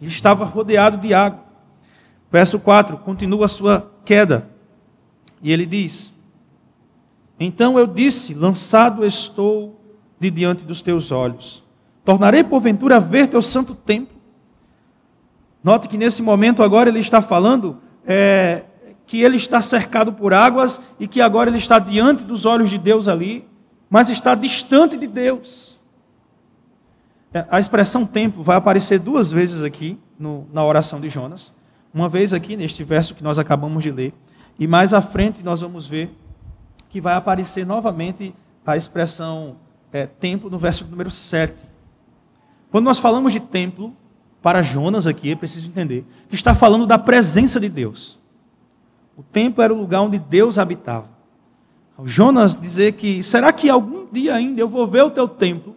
[0.00, 1.44] Ele estava rodeado de água.
[2.32, 4.50] Verso 4, continua a sua queda.
[5.42, 6.18] E ele diz:
[7.38, 9.80] Então eu disse: Lançado estou
[10.18, 11.62] de diante dos teus olhos.
[12.04, 14.15] Tornarei porventura a ver teu santo templo.
[15.66, 18.62] Note que nesse momento agora ele está falando é,
[19.04, 22.78] que ele está cercado por águas e que agora ele está diante dos olhos de
[22.78, 23.44] Deus ali
[23.88, 25.78] mas está distante de Deus.
[27.32, 31.54] É, a expressão tempo vai aparecer duas vezes aqui no, na oração de Jonas.
[31.92, 34.14] Uma vez aqui neste verso que nós acabamos de ler,
[34.58, 36.10] e mais à frente nós vamos ver
[36.88, 38.34] que vai aparecer novamente
[38.66, 39.56] a expressão
[39.92, 41.64] é, templo no verso número 7.
[42.70, 43.94] Quando nós falamos de templo,
[44.46, 48.16] para Jonas aqui, é preciso entender que está falando da presença de Deus.
[49.16, 51.08] O templo era o lugar onde Deus habitava.
[52.04, 55.74] Jonas dizer que será que algum dia ainda eu vou ver o teu templo?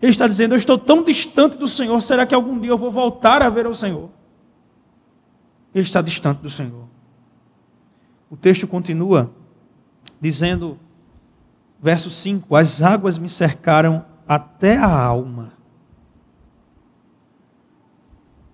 [0.00, 2.90] Ele está dizendo: Eu estou tão distante do Senhor, será que algum dia eu vou
[2.90, 4.08] voltar a ver o Senhor?
[5.74, 6.84] Ele está distante do Senhor.
[8.30, 9.30] O texto continua
[10.18, 10.78] dizendo,
[11.78, 15.57] verso 5: As águas me cercaram até a alma.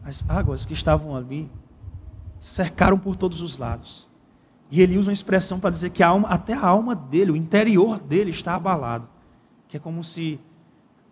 [0.05, 1.51] As águas que estavam ali
[2.39, 4.07] cercaram por todos os lados.
[4.71, 7.37] E ele usa uma expressão para dizer que a alma, até a alma dele, o
[7.37, 9.09] interior dele está abalado.
[9.69, 10.39] Que é como se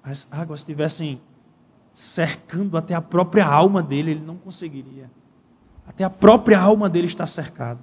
[0.02, 1.20] as águas estivessem
[1.94, 5.10] cercando até a própria alma dele, ele não conseguiria.
[5.86, 7.80] Até a própria alma dele está cercado.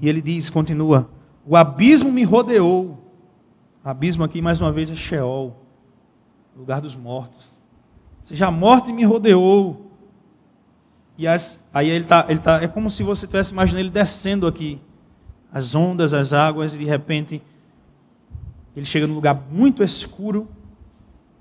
[0.00, 1.08] E ele diz, continua:
[1.46, 2.98] O abismo me rodeou.
[3.84, 5.56] Abismo aqui, mais uma vez, é Sheol,
[6.56, 7.58] lugar dos mortos.
[8.22, 9.90] Seja, a morte me rodeou.
[11.18, 14.46] E as, aí ele está, ele tá, é como se você estivesse imaginando ele descendo
[14.46, 14.80] aqui,
[15.52, 17.42] as ondas, as águas, e de repente
[18.74, 20.48] ele chega num lugar muito escuro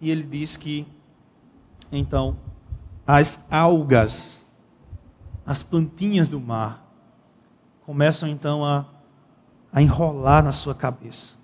[0.01, 0.85] e ele diz que
[1.91, 2.35] então
[3.07, 4.53] as algas,
[5.45, 6.85] as plantinhas do mar,
[7.85, 8.85] começam então a,
[9.71, 11.35] a enrolar na sua cabeça.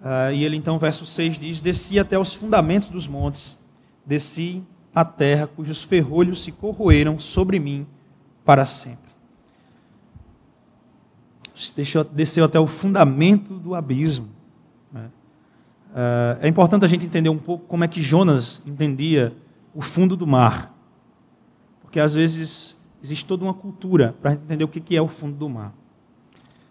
[0.00, 3.59] Uh, e ele então, verso 6 diz: Desci até os fundamentos dos montes,
[4.04, 4.62] desci
[4.94, 7.86] a terra cujos ferrolhos se corroeram sobre mim
[8.44, 9.10] para sempre.
[11.76, 14.28] Desceu, desceu até o fundamento do abismo.
[14.92, 15.10] Né?
[15.90, 19.36] Uh, é importante a gente entender um pouco como é que Jonas entendia
[19.74, 20.74] o fundo do mar.
[21.82, 25.48] Porque às vezes existe toda uma cultura para entender o que é o fundo do
[25.48, 25.74] mar.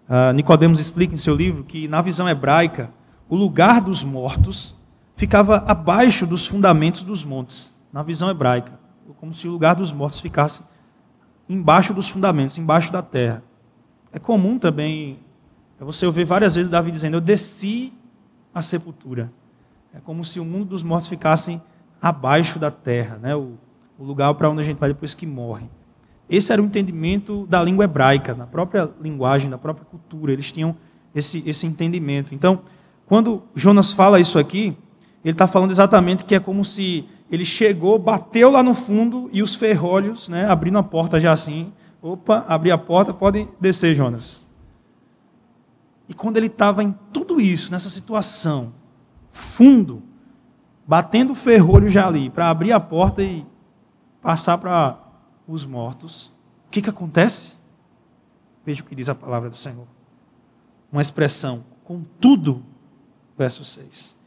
[0.09, 2.89] Uh, Nicodemos explica em seu livro que, na visão hebraica,
[3.29, 4.75] o lugar dos mortos
[5.19, 8.79] ficava abaixo dos fundamentos dos montes, na visão hebraica,
[9.19, 10.63] como se o lugar dos mortos ficasse
[11.49, 13.43] embaixo dos fundamentos, embaixo da terra.
[14.13, 15.19] É comum também
[15.77, 17.91] é você ouvir várias vezes Davi dizendo: Eu desci
[18.53, 19.29] a sepultura.
[19.93, 21.59] É como se o mundo dos mortos ficasse
[22.01, 23.35] abaixo da terra, né?
[23.35, 23.55] o,
[23.97, 25.65] o lugar para onde a gente vai depois que morre.
[26.29, 30.31] Esse era o entendimento da língua hebraica, na própria linguagem, da própria cultura.
[30.31, 30.77] Eles tinham
[31.13, 32.33] esse, esse entendimento.
[32.33, 32.61] Então,
[33.05, 34.77] quando Jonas fala isso aqui,
[35.23, 39.43] ele está falando exatamente que é como se ele chegou, bateu lá no fundo e
[39.43, 41.71] os ferrolhos, né, abrindo a porta já assim.
[42.01, 44.49] Opa, abri a porta, pode descer, Jonas.
[46.07, 48.73] E quando ele estava em tudo isso, nessa situação,
[49.29, 50.01] fundo,
[50.87, 53.45] batendo o ferrolho já ali, para abrir a porta e
[54.21, 54.97] passar para
[55.47, 56.33] os mortos,
[56.67, 57.57] o que, que acontece?
[58.65, 59.85] Veja o que diz a palavra do Senhor.
[60.91, 62.63] Uma expressão, contudo,
[63.37, 64.18] verso 6.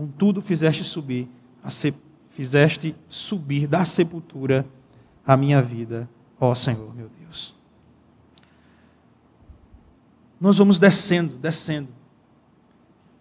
[0.00, 1.28] Contudo, fizeste subir,
[1.68, 1.94] se...
[2.30, 4.64] fizeste subir da sepultura
[5.26, 6.08] a minha vida,
[6.40, 7.54] ó Senhor, meu Deus.
[10.40, 11.90] Nós vamos descendo, descendo.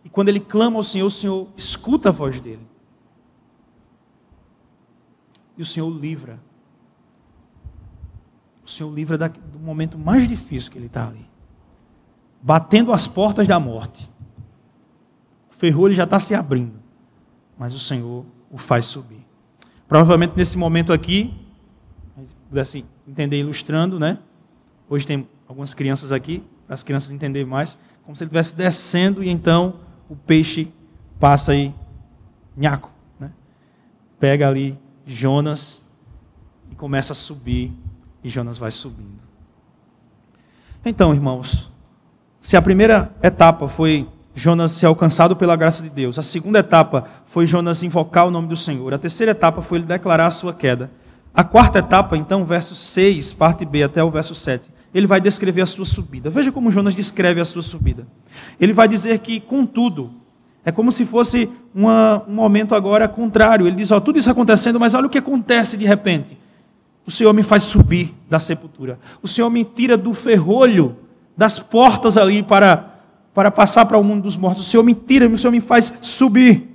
[0.05, 2.65] E quando ele clama ao Senhor, o Senhor escuta a voz dele.
[5.57, 6.39] E o Senhor o livra.
[8.63, 11.27] O Senhor o livra do momento mais difícil que ele está ali
[12.41, 14.09] batendo as portas da morte
[15.59, 16.79] ferrolho já está se abrindo,
[17.57, 19.27] mas o Senhor o faz subir.
[19.89, 21.33] Provavelmente nesse momento aqui,
[22.47, 24.19] pudesse entender ilustrando, né?
[24.89, 29.21] Hoje tem algumas crianças aqui, para as crianças entenderem mais, como se ele estivesse descendo
[29.21, 30.71] e então o peixe
[31.19, 31.75] passa aí,
[32.55, 33.29] nhaco, né?
[34.17, 35.91] Pega ali Jonas
[36.71, 37.73] e começa a subir,
[38.23, 39.21] e Jonas vai subindo.
[40.85, 41.69] Então, irmãos,
[42.39, 44.07] se a primeira etapa foi
[44.39, 46.17] Jonas ser alcançado pela graça de Deus.
[46.17, 48.93] A segunda etapa foi Jonas invocar o nome do Senhor.
[48.93, 50.89] A terceira etapa foi ele declarar a sua queda.
[51.33, 55.61] A quarta etapa, então, verso 6, parte B até o verso 7, ele vai descrever
[55.61, 56.29] a sua subida.
[56.29, 58.07] Veja como Jonas descreve a sua subida.
[58.59, 60.09] Ele vai dizer que, contudo,
[60.63, 63.67] é como se fosse uma, um momento agora contrário.
[63.67, 66.37] Ele diz: ó, tudo isso acontecendo, mas olha o que acontece de repente.
[67.05, 68.99] O Senhor me faz subir da sepultura.
[69.21, 70.95] O Senhor me tira do ferrolho
[71.35, 72.88] das portas ali para
[73.39, 74.67] para passar para o mundo dos mortos.
[74.67, 76.69] O Senhor me tira, o Senhor me faz subir.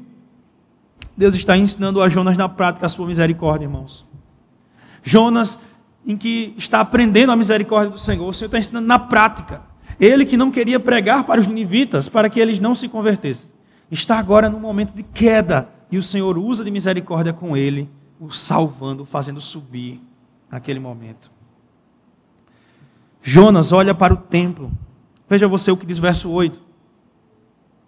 [1.15, 4.07] Deus está ensinando a Jonas na prática a sua misericórdia, irmãos.
[5.03, 5.61] Jonas,
[6.07, 9.61] em que está aprendendo a misericórdia do Senhor, o Senhor está ensinando na prática.
[10.01, 13.51] Ele que não queria pregar para os ninivitas, para que eles não se convertessem,
[13.91, 18.31] está agora no momento de queda, e o Senhor usa de misericórdia com ele, o
[18.31, 20.01] salvando, fazendo subir
[20.51, 21.31] naquele momento.
[23.21, 24.73] Jonas olha para o templo,
[25.29, 26.61] Veja você o que diz verso 8.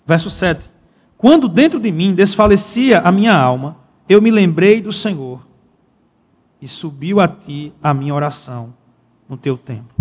[0.07, 0.71] Verso 7.
[1.19, 3.77] Quando dentro de mim desfalecia a minha alma,
[4.09, 5.47] eu me lembrei do Senhor
[6.61, 8.75] e subiu a ti a minha oração
[9.29, 9.95] no teu templo.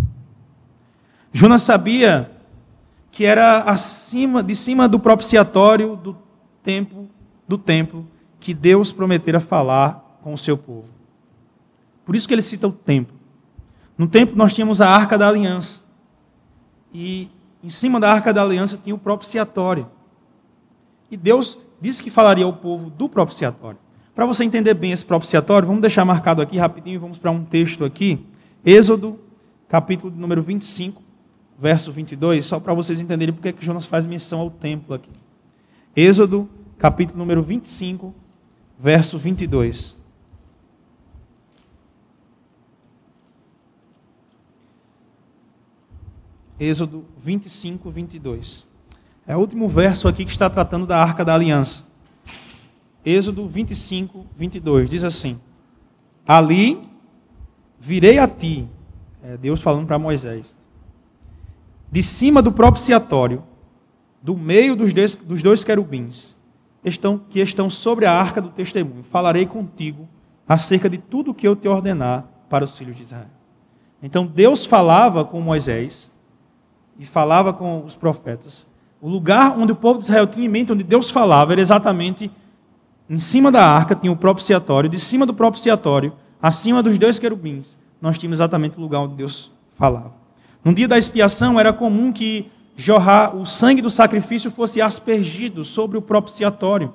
[1.32, 2.32] Jonas sabia
[3.12, 6.17] que era acima, de cima do propiciatório do
[6.62, 7.10] templo,
[7.48, 8.06] do templo
[8.39, 10.89] que Deus prometera falar com o seu povo.
[12.06, 13.15] Por isso que ele cita o templo.
[13.98, 15.82] No templo nós tínhamos a arca da aliança.
[16.97, 17.29] E
[17.62, 19.88] em cima da arca da aliança tinha o propiciatório.
[21.11, 23.78] E Deus disse que falaria ao povo do propiciatório.
[24.15, 27.84] Para você entender bem esse propiciatório, vamos deixar marcado aqui rapidinho, vamos para um texto
[27.84, 28.26] aqui.
[28.65, 29.20] Êxodo,
[29.67, 31.03] capítulo número 25,
[31.59, 35.09] verso 22, só para vocês entenderem porque que Jonas faz menção ao templo aqui.
[35.93, 38.15] Êxodo, capítulo número 25,
[38.80, 40.05] verso 22.
[46.60, 48.68] Êxodo 25, 22.
[49.28, 51.86] É o último verso aqui que está tratando da arca da aliança.
[53.03, 54.89] Êxodo 25, 22.
[54.89, 55.39] Diz assim:
[56.26, 56.82] Ali
[57.80, 58.68] virei a ti,
[59.22, 60.56] é Deus falando para Moisés,
[61.91, 63.43] de cima do propiciatório,
[64.22, 66.36] do meio dos dois, dos dois querubins,
[66.84, 69.03] estão, que estão sobre a arca do testemunho.
[69.03, 70.08] Falarei contigo
[70.47, 73.30] acerca de tudo o que eu te ordenar para os filhos de Israel.
[74.01, 76.14] Então Deus falava com Moisés
[76.98, 78.70] e falava com os profetas.
[79.02, 82.32] O lugar onde o povo de Israel tinha em mente, onde Deus falava, era exatamente
[83.10, 87.78] em cima da arca, tinha o propiciatório, de cima do propiciatório, acima dos dois querubins,
[88.02, 90.14] nós tínhamos exatamente o lugar onde Deus falava.
[90.64, 95.98] No dia da expiação, era comum que jorrar o sangue do sacrifício fosse aspergido sobre
[95.98, 96.93] o propiciatório.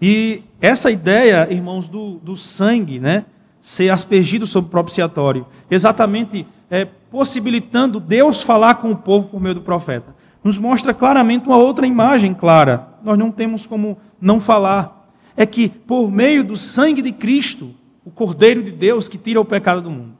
[0.00, 3.26] E essa ideia, irmãos, do, do sangue, né,
[3.60, 9.54] ser aspergido sobre o propiciatório, exatamente é, possibilitando Deus falar com o povo por meio
[9.54, 12.88] do profeta, nos mostra claramente uma outra imagem clara.
[13.02, 15.10] Nós não temos como não falar.
[15.36, 19.44] É que por meio do sangue de Cristo, o Cordeiro de Deus que tira o
[19.44, 20.14] pecado do mundo,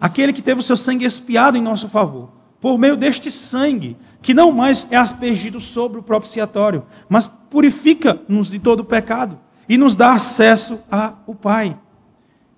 [0.00, 2.30] aquele que teve o seu sangue expiado em nosso favor,
[2.60, 8.58] por meio deste sangue, que não mais é aspergido sobre o propiciatório, mas purifica-nos de
[8.58, 9.38] todo o pecado
[9.68, 11.76] e nos dá acesso ao Pai.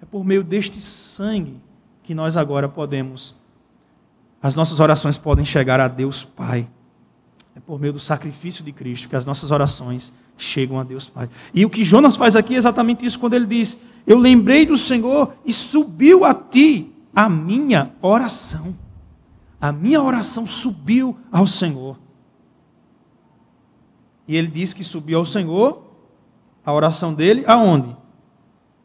[0.01, 1.61] É por meio deste sangue
[2.03, 3.36] que nós agora podemos,
[4.42, 6.68] as nossas orações podem chegar a Deus Pai.
[7.55, 11.28] É por meio do sacrifício de Cristo que as nossas orações chegam a Deus Pai.
[11.53, 14.76] E o que Jonas faz aqui é exatamente isso quando ele diz: Eu lembrei do
[14.76, 18.74] Senhor e subiu a ti a minha oração
[19.62, 21.96] a minha oração subiu ao Senhor.
[24.26, 25.84] E ele diz que subiu ao Senhor,
[26.66, 27.96] a oração dele, aonde?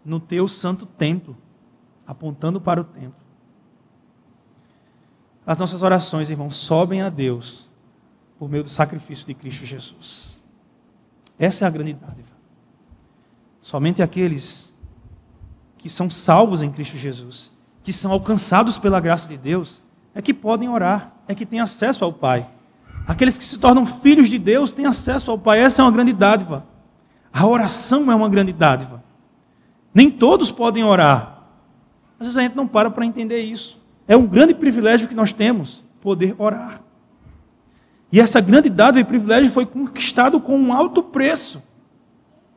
[0.06, 1.36] No teu santo templo,
[2.08, 3.28] apontando para o templo.
[5.46, 7.70] As nossas orações, irmãos, sobem a Deus
[8.40, 10.42] por meio do sacrifício de Cristo Jesus.
[11.38, 12.36] Essa é a grande dádiva.
[13.62, 14.76] Somente aqueles
[15.78, 17.52] que são salvos em Cristo Jesus,
[17.84, 19.84] que são alcançados pela graça de Deus,
[20.14, 22.50] é que podem orar, é que têm acesso ao Pai.
[23.08, 25.60] Aqueles que se tornam filhos de Deus têm acesso ao Pai.
[25.60, 26.66] Essa é uma grande dádiva.
[27.32, 29.04] A oração é uma grande dádiva.
[29.94, 31.37] Nem todos podem orar.
[32.20, 33.82] Às vezes a gente não para para entender isso.
[34.08, 36.82] É um grande privilégio que nós temos, poder orar.
[38.12, 41.68] E essa grande dádiva e privilégio foi conquistado com um alto preço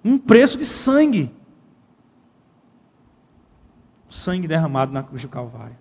[0.04, 1.32] um preço de sangue.
[4.08, 5.76] O sangue derramado na cruz do Calvário.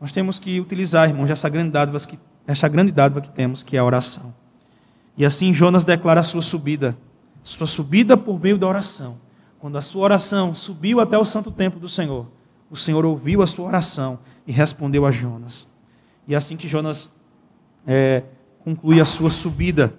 [0.00, 3.76] Nós temos que utilizar, irmãos, essa grande dádiva que, essa grande dádiva que temos, que
[3.76, 4.34] é a oração.
[5.16, 6.96] E assim Jonas declara a sua subida,
[7.42, 9.20] sua subida por meio da oração.
[9.60, 12.26] Quando a sua oração subiu até o santo templo do Senhor,
[12.72, 15.70] o Senhor ouviu a sua oração e respondeu a Jonas.
[16.26, 17.14] E é assim que Jonas
[17.86, 18.22] é,
[18.64, 19.92] conclui a sua subida.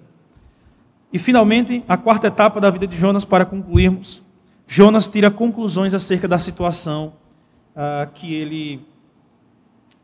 [1.12, 4.24] E finalmente, a quarta etapa da vida de Jonas, para concluirmos,
[4.66, 7.12] Jonas tira conclusões acerca da situação
[7.76, 8.84] uh, que ele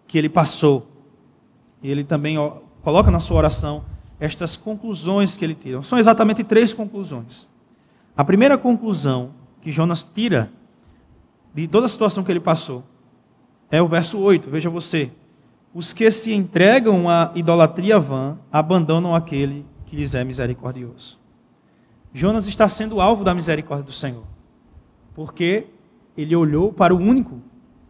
[0.07, 0.87] que ele passou.
[1.83, 3.85] E ele também ó, coloca na sua oração
[4.21, 5.83] estas conclusões que ele tira.
[5.83, 7.49] São exatamente três conclusões.
[8.17, 10.53] A primeira conclusão que Jonas tira
[11.55, 12.85] de toda a situação que ele passou
[13.71, 14.51] é o verso 8.
[14.51, 15.11] Veja você.
[15.73, 21.19] Os que se entregam à idolatria vã abandonam aquele que lhes é misericordioso.
[22.13, 24.25] Jonas está sendo alvo da misericórdia do Senhor,
[25.15, 25.67] porque
[26.17, 27.41] ele olhou para o único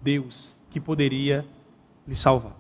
[0.03, 1.47] Deus que poderia
[2.07, 2.57] lhe salvar.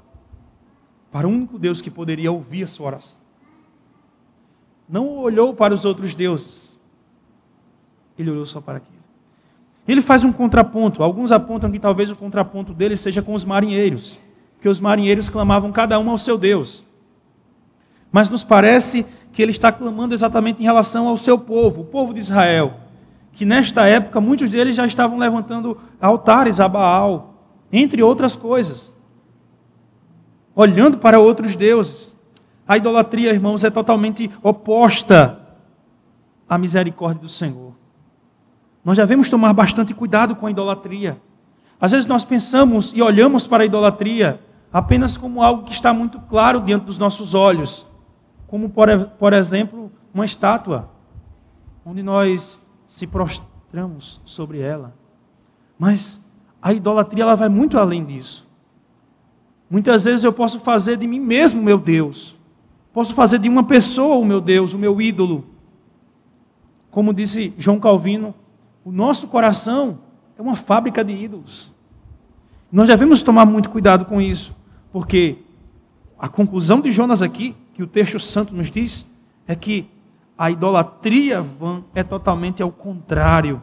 [1.12, 3.20] Para o único Deus que poderia ouvir a sua oração.
[4.88, 6.78] Não olhou para os outros deuses.
[8.18, 8.99] Ele olhou só para aquele.
[9.86, 11.02] Ele faz um contraponto.
[11.02, 14.18] Alguns apontam que talvez o contraponto dele seja com os marinheiros,
[14.60, 16.84] que os marinheiros clamavam cada um ao seu Deus.
[18.12, 22.12] Mas nos parece que ele está clamando exatamente em relação ao seu povo, o povo
[22.12, 22.74] de Israel,
[23.32, 27.34] que nesta época muitos deles já estavam levantando altares a Baal,
[27.72, 29.00] entre outras coisas
[30.54, 32.14] olhando para outros deuses.
[32.66, 35.40] A idolatria, irmãos, é totalmente oposta
[36.48, 37.69] à misericórdia do Senhor.
[38.84, 41.20] Nós devemos tomar bastante cuidado com a idolatria.
[41.80, 44.40] Às vezes nós pensamos e olhamos para a idolatria
[44.72, 47.86] apenas como algo que está muito claro diante dos nossos olhos,
[48.46, 50.90] como, por, por exemplo, uma estátua,
[51.84, 54.94] onde nós se prostramos sobre ela.
[55.78, 58.48] Mas a idolatria ela vai muito além disso.
[59.68, 62.36] Muitas vezes eu posso fazer de mim mesmo meu Deus.
[62.92, 65.46] Posso fazer de uma pessoa o meu Deus, o meu ídolo.
[66.90, 68.34] Como disse João Calvino,
[68.90, 70.00] o nosso coração
[70.36, 71.72] é uma fábrica de ídolos.
[72.72, 74.52] Nós devemos tomar muito cuidado com isso,
[74.92, 75.38] porque
[76.18, 79.08] a conclusão de Jonas aqui, que o texto santo nos diz,
[79.46, 79.88] é que
[80.36, 83.62] a idolatria vã é totalmente ao contrário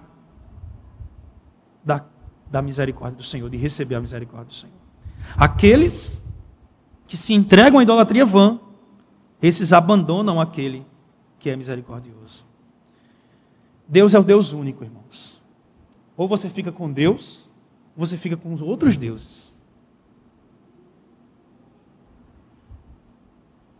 [1.84, 2.06] da,
[2.50, 4.78] da misericórdia do Senhor, de receber a misericórdia do Senhor.
[5.36, 6.34] Aqueles
[7.06, 8.62] que se entregam à idolatria vã,
[9.42, 10.86] esses abandonam aquele
[11.38, 12.47] que é misericordioso.
[13.88, 15.42] Deus é o Deus único, irmãos.
[16.16, 17.50] Ou você fica com Deus,
[17.96, 19.58] ou você fica com os outros deuses.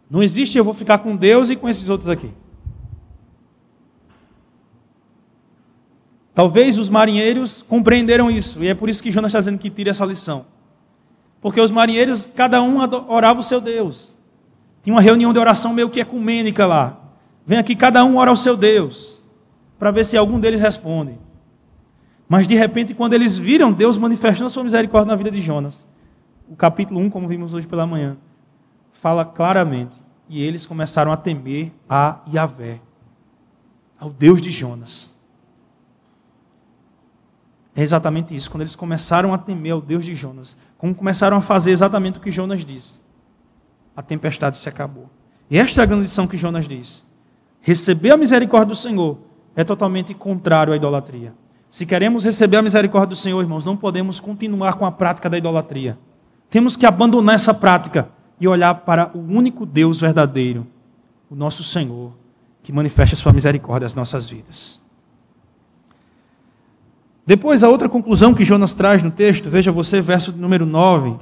[0.10, 2.32] Não existe eu vou ficar com Deus e com esses outros aqui.
[6.34, 9.90] Talvez os marinheiros compreenderam isso, e é por isso que Jonas está dizendo que tira
[9.90, 10.46] essa lição.
[11.42, 12.78] Porque os marinheiros, cada um
[13.10, 14.16] orava o seu Deus.
[14.84, 17.02] Tinha uma reunião de oração meio que ecumênica lá.
[17.46, 19.17] Vem aqui, cada um ora ao seu Deus,
[19.78, 21.18] para ver se algum deles responde.
[22.28, 25.88] Mas de repente, quando eles viram Deus manifestando a sua misericórdia na vida de Jonas,
[26.50, 28.18] o capítulo 1, como vimos hoje pela manhã,
[28.92, 30.02] fala claramente.
[30.30, 32.82] E eles começaram a temer a Yahvé,
[33.98, 35.18] ao Deus de Jonas.
[37.74, 38.52] É exatamente isso.
[38.52, 42.22] Quando eles começaram a temer ao Deus de Jonas, como começaram a fazer exatamente o
[42.22, 43.02] que Jonas disse,
[43.96, 45.10] a tempestade se acabou.
[45.50, 47.08] E esta é a grande lição que Jonas diz.
[47.62, 49.18] Receber a misericórdia do Senhor
[49.58, 51.34] é totalmente contrário à idolatria.
[51.68, 55.38] Se queremos receber a misericórdia do Senhor, irmãos, não podemos continuar com a prática da
[55.38, 55.98] idolatria.
[56.48, 58.08] Temos que abandonar essa prática
[58.40, 60.68] e olhar para o único Deus verdadeiro,
[61.28, 62.14] o nosso Senhor,
[62.62, 64.80] que manifesta a sua misericórdia às nossas vidas.
[67.26, 71.16] Depois, a outra conclusão que Jonas traz no texto, veja você, verso número 9,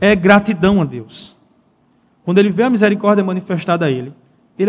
[0.00, 1.36] é gratidão a Deus.
[2.24, 4.14] Quando ele vê a misericórdia manifestada a ele,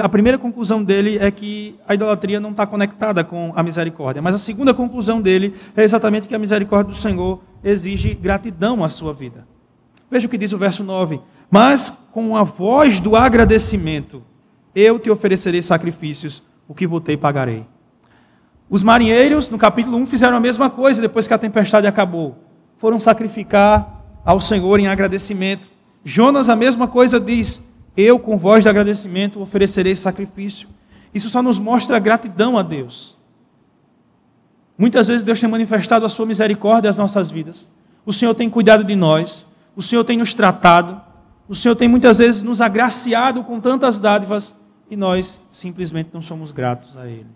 [0.01, 4.21] a primeira conclusão dele é que a idolatria não está conectada com a misericórdia.
[4.21, 8.89] Mas a segunda conclusão dele é exatamente que a misericórdia do Senhor exige gratidão à
[8.89, 9.45] sua vida.
[10.09, 11.19] Veja o que diz o verso 9:
[11.51, 14.23] Mas com a voz do agradecimento,
[14.73, 17.65] eu te oferecerei sacrifícios, o que votei pagarei.
[18.69, 22.37] Os marinheiros, no capítulo 1, fizeram a mesma coisa depois que a tempestade acabou.
[22.77, 25.69] Foram sacrificar ao Senhor em agradecimento.
[26.03, 30.67] Jonas, a mesma coisa, diz: Eu, com voz de agradecimento, oferecerei sacrifício.
[31.13, 33.17] Isso só nos mostra gratidão a Deus.
[34.77, 37.71] Muitas vezes Deus tem manifestado a sua misericórdia às nossas vidas.
[38.05, 39.45] O Senhor tem cuidado de nós.
[39.75, 40.99] O Senhor tem nos tratado.
[41.47, 46.51] O Senhor tem muitas vezes nos agraciado com tantas dádivas e nós simplesmente não somos
[46.51, 47.29] gratos a Ele.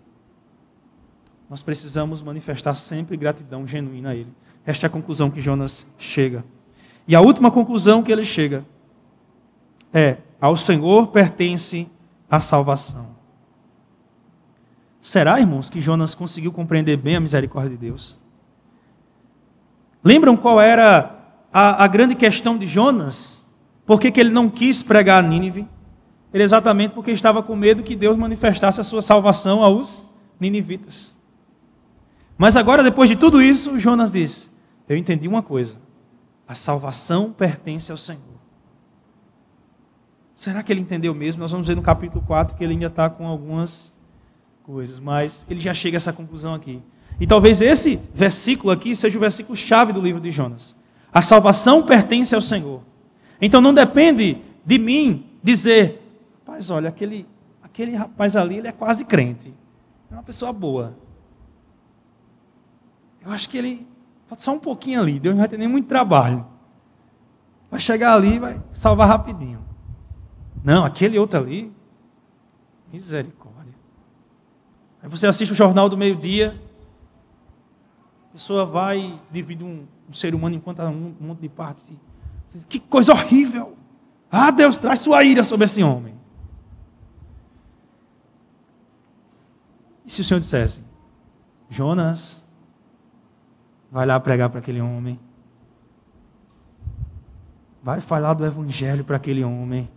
[1.48, 4.32] Nós precisamos manifestar sempre gratidão genuína a Ele.
[4.66, 6.44] Esta é a conclusão que Jonas chega.
[7.06, 8.64] E a última conclusão que ele chega
[9.92, 11.88] é: ao Senhor pertence
[12.30, 13.16] a salvação.
[15.00, 18.18] Será, irmãos, que Jonas conseguiu compreender bem a misericórdia de Deus?
[20.02, 21.18] Lembram qual era
[21.52, 23.54] a, a grande questão de Jonas?
[23.86, 25.66] Por que, que ele não quis pregar a Nínive?
[26.32, 31.16] Ele exatamente porque estava com medo que Deus manifestasse a sua salvação aos ninivitas.
[32.36, 34.56] Mas agora, depois de tudo isso, Jonas diz:
[34.88, 35.76] Eu entendi uma coisa.
[36.46, 38.37] A salvação pertence ao Senhor.
[40.38, 41.40] Será que ele entendeu mesmo?
[41.40, 43.98] Nós vamos ver no capítulo 4 que ele ainda está com algumas
[44.62, 46.80] coisas, mas ele já chega a essa conclusão aqui.
[47.18, 50.76] E talvez esse versículo aqui seja o versículo chave do livro de Jonas.
[51.12, 52.82] A salvação pertence ao Senhor.
[53.42, 56.00] Então não depende de mim dizer,
[56.46, 57.26] rapaz, olha, aquele,
[57.60, 59.52] aquele rapaz ali, ele é quase crente.
[60.08, 60.96] É uma pessoa boa.
[63.20, 63.84] Eu acho que ele,
[64.28, 66.46] pode só um pouquinho ali, Deus não vai ter nem muito trabalho.
[67.68, 69.57] Vai chegar ali e vai salvar rapidinho.
[70.64, 71.72] Não, aquele outro ali,
[72.92, 73.74] misericórdia.
[75.02, 76.60] Aí você assiste o jornal do meio-dia,
[78.30, 81.92] a pessoa vai divide um, um, ser humano enquanto um, um monte de partes.
[82.68, 83.76] Que coisa horrível!
[84.30, 86.14] Ah, Deus, traz sua ira sobre esse homem.
[90.04, 90.82] E se o Senhor dissesse,
[91.68, 92.46] Jonas,
[93.90, 95.18] Vai lá pregar para aquele homem.
[97.82, 99.88] Vai falar do evangelho para aquele homem.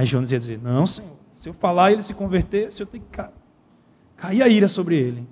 [0.00, 2.86] Aí Jonas ia dizer: Não, Senhor, se eu falar e ele se converter, se eu
[2.86, 3.22] tenho que
[4.16, 5.28] cair a ira sobre ele.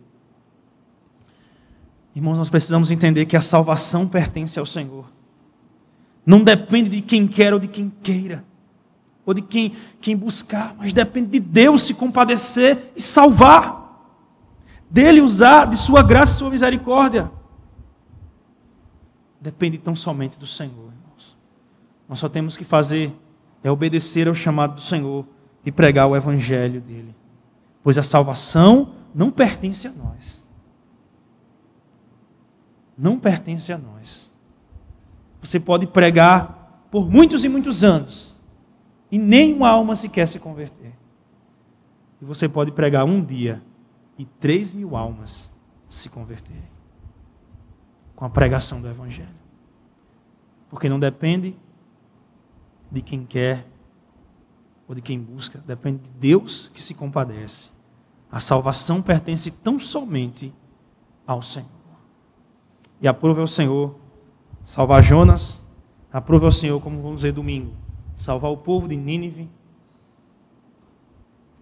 [2.15, 5.11] Irmãos, nós precisamos entender que a salvação pertence ao Senhor.
[6.27, 8.45] Não depende de quem quer ou de quem queira,
[9.25, 14.05] ou de quem, quem buscar, mas depende de Deus se compadecer e salvar
[14.91, 17.33] dele usar de sua graça e sua misericórdia.
[19.41, 21.39] Depende tão somente do Senhor, irmãos.
[22.07, 23.17] Nós só temos que fazer
[23.63, 25.27] é obedecer ao chamado do Senhor
[25.65, 27.15] e pregar o evangelho dele.
[27.83, 30.47] Pois a salvação não pertence a nós.
[32.97, 34.33] Não pertence a nós.
[35.41, 38.39] Você pode pregar por muitos e muitos anos
[39.11, 40.93] e nenhuma alma sequer se converter.
[42.21, 43.63] E você pode pregar um dia
[44.19, 45.55] e três mil almas
[45.89, 46.79] se converterem
[48.17, 49.29] com a pregação do Evangelho.
[50.69, 51.57] Porque não depende
[52.91, 53.67] de quem quer
[54.87, 57.73] ou de quem busca, depende de Deus que se compadece.
[58.31, 60.53] A salvação pertence tão somente
[61.27, 61.69] ao Senhor.
[63.01, 63.95] E aprove ao Senhor
[64.65, 65.65] salvar Jonas,
[66.13, 67.73] aprove ao Senhor, como vamos ver domingo,
[68.17, 69.49] salvar o povo de Nínive,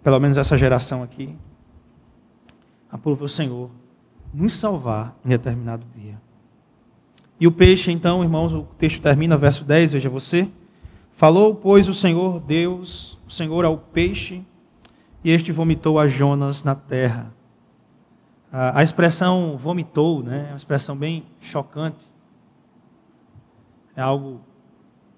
[0.02, 1.36] pelo menos essa geração aqui.
[2.90, 3.70] Aprove ao Senhor
[4.32, 6.20] nos salvar em determinado dia.
[7.38, 10.48] E o peixe, então, irmãos, o texto termina, verso 10, veja você.
[11.16, 14.44] Falou, pois, o Senhor Deus, o Senhor ao peixe,
[15.24, 17.32] e este vomitou a Jonas na terra.
[18.52, 22.12] A, expressão vomitou, né, é uma expressão bem chocante.
[23.96, 24.42] É algo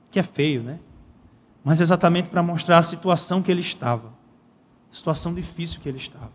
[0.08, 0.78] que é feio, né?
[1.64, 4.10] Mas exatamente para mostrar a situação que ele estava.
[4.92, 6.30] A situação difícil que ele estava.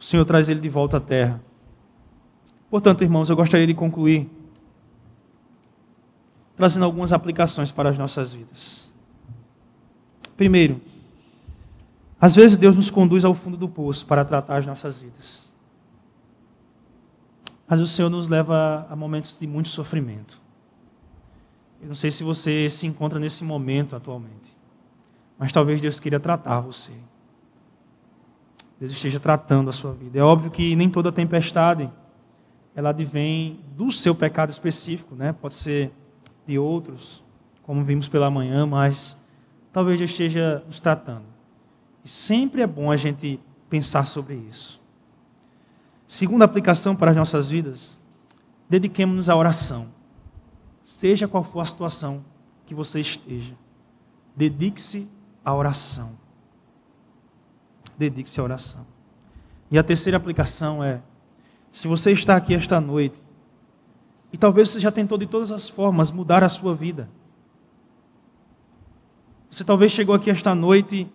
[0.00, 1.42] O Senhor traz ele de volta à terra.
[2.70, 4.30] Portanto, irmãos, eu gostaria de concluir
[6.56, 8.90] trazendo algumas aplicações para as nossas vidas.
[10.36, 10.80] Primeiro,
[12.20, 15.52] às vezes Deus nos conduz ao fundo do poço para tratar as nossas vidas.
[17.68, 20.40] Mas o Senhor nos leva a momentos de muito sofrimento.
[21.80, 24.56] Eu não sei se você se encontra nesse momento atualmente,
[25.38, 26.92] mas talvez Deus queira tratar você.
[28.80, 30.18] Deus esteja tratando a sua vida.
[30.18, 31.90] É óbvio que nem toda tempestade
[32.74, 35.32] ela advém do seu pecado específico, né?
[35.32, 35.90] Pode ser
[36.46, 37.24] de outros,
[37.62, 39.22] como vimos pela manhã, mas
[39.72, 41.24] talvez Deus esteja nos tratando.
[42.04, 44.80] E sempre é bom a gente pensar sobre isso.
[46.06, 48.00] Segunda aplicação para as nossas vidas,
[48.68, 49.88] dediquemos-nos à oração.
[50.82, 52.24] Seja qual for a situação
[52.64, 53.54] que você esteja,
[54.36, 55.10] dedique-se
[55.44, 56.12] à oração.
[57.98, 58.86] Dedique-se à oração.
[59.70, 61.00] E a terceira aplicação é
[61.72, 63.22] se você está aqui esta noite
[64.32, 67.08] e talvez você já tentou de todas as formas mudar a sua vida.
[69.50, 71.10] Você talvez chegou aqui esta noite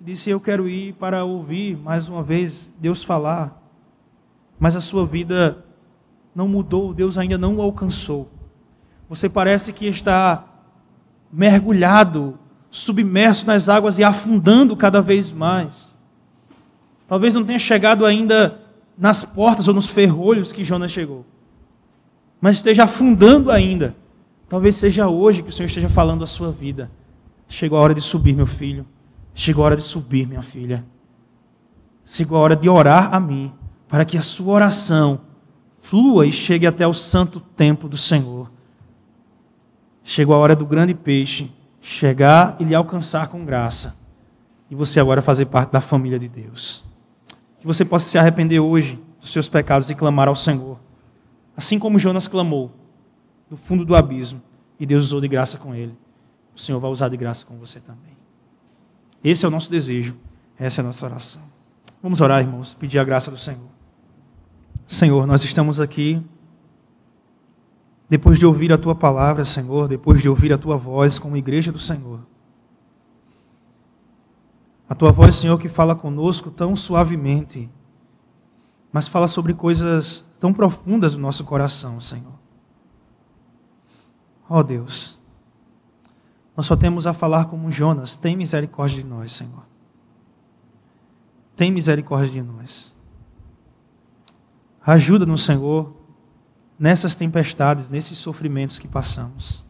[0.00, 3.62] e disse: Eu quero ir para ouvir mais uma vez Deus falar.
[4.58, 5.64] Mas a sua vida
[6.34, 8.30] não mudou, Deus ainda não o alcançou.
[9.08, 10.44] Você parece que está
[11.32, 12.38] mergulhado,
[12.70, 15.96] submerso nas águas e afundando cada vez mais.
[17.06, 18.60] Talvez não tenha chegado ainda
[18.96, 21.24] nas portas ou nos ferrolhos que Jonas chegou,
[22.40, 23.94] mas esteja afundando ainda.
[24.48, 26.90] Talvez seja hoje que o Senhor esteja falando a sua vida.
[27.46, 28.86] Chegou a hora de subir, meu filho.
[29.34, 30.84] Chegou a hora de subir, minha filha.
[32.04, 33.52] Chegou a hora de orar a mim,
[33.88, 35.20] para que a sua oração
[35.80, 38.50] flua e chegue até o santo templo do Senhor.
[40.02, 43.98] Chegou a hora do grande peixe chegar e lhe alcançar com graça.
[44.70, 46.88] E você agora fazer parte da família de Deus
[47.60, 50.78] que você possa se arrepender hoje dos seus pecados e clamar ao Senhor.
[51.58, 52.70] Assim como Jonas clamou
[53.50, 54.40] do fundo do abismo
[54.78, 55.92] e Deus usou de graça com ele,
[56.54, 58.16] o Senhor vai usar de graça com você também.
[59.24, 60.16] Esse é o nosso desejo,
[60.56, 61.42] essa é a nossa oração.
[62.00, 63.68] Vamos orar, irmãos, pedir a graça do Senhor.
[64.86, 66.24] Senhor, nós estamos aqui
[68.08, 71.72] depois de ouvir a tua palavra, Senhor, depois de ouvir a tua voz como igreja
[71.72, 72.20] do Senhor.
[74.88, 77.68] A tua voz, Senhor, que fala conosco tão suavemente,
[78.92, 82.38] mas fala sobre coisas tão profundas do nosso coração, Senhor.
[84.48, 85.18] Ó oh, Deus,
[86.56, 89.62] nós só temos a falar como Jonas: tem misericórdia de nós, Senhor.
[91.54, 92.96] Tem misericórdia de nós.
[94.84, 95.94] Ajuda-nos, Senhor,
[96.78, 99.66] nessas tempestades, nesses sofrimentos que passamos.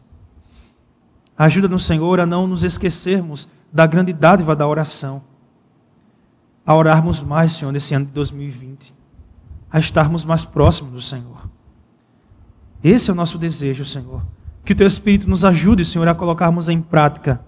[1.37, 5.23] Ajuda-nos, Senhor, a não nos esquecermos da grande dádiva da oração.
[6.65, 8.98] A orarmos mais, Senhor, nesse ano de 2020.
[9.71, 11.49] A estarmos mais próximos do Senhor.
[12.83, 14.23] Esse é o nosso desejo, Senhor.
[14.63, 17.43] Que o Teu Espírito nos ajude, Senhor, a colocarmos em prática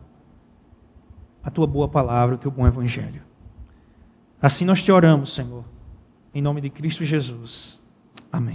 [1.43, 3.21] a Tua boa palavra, o Teu bom Evangelho.
[4.41, 5.63] Assim nós te oramos, Senhor.
[6.33, 7.81] Em nome de Cristo Jesus.
[8.31, 8.49] Amém.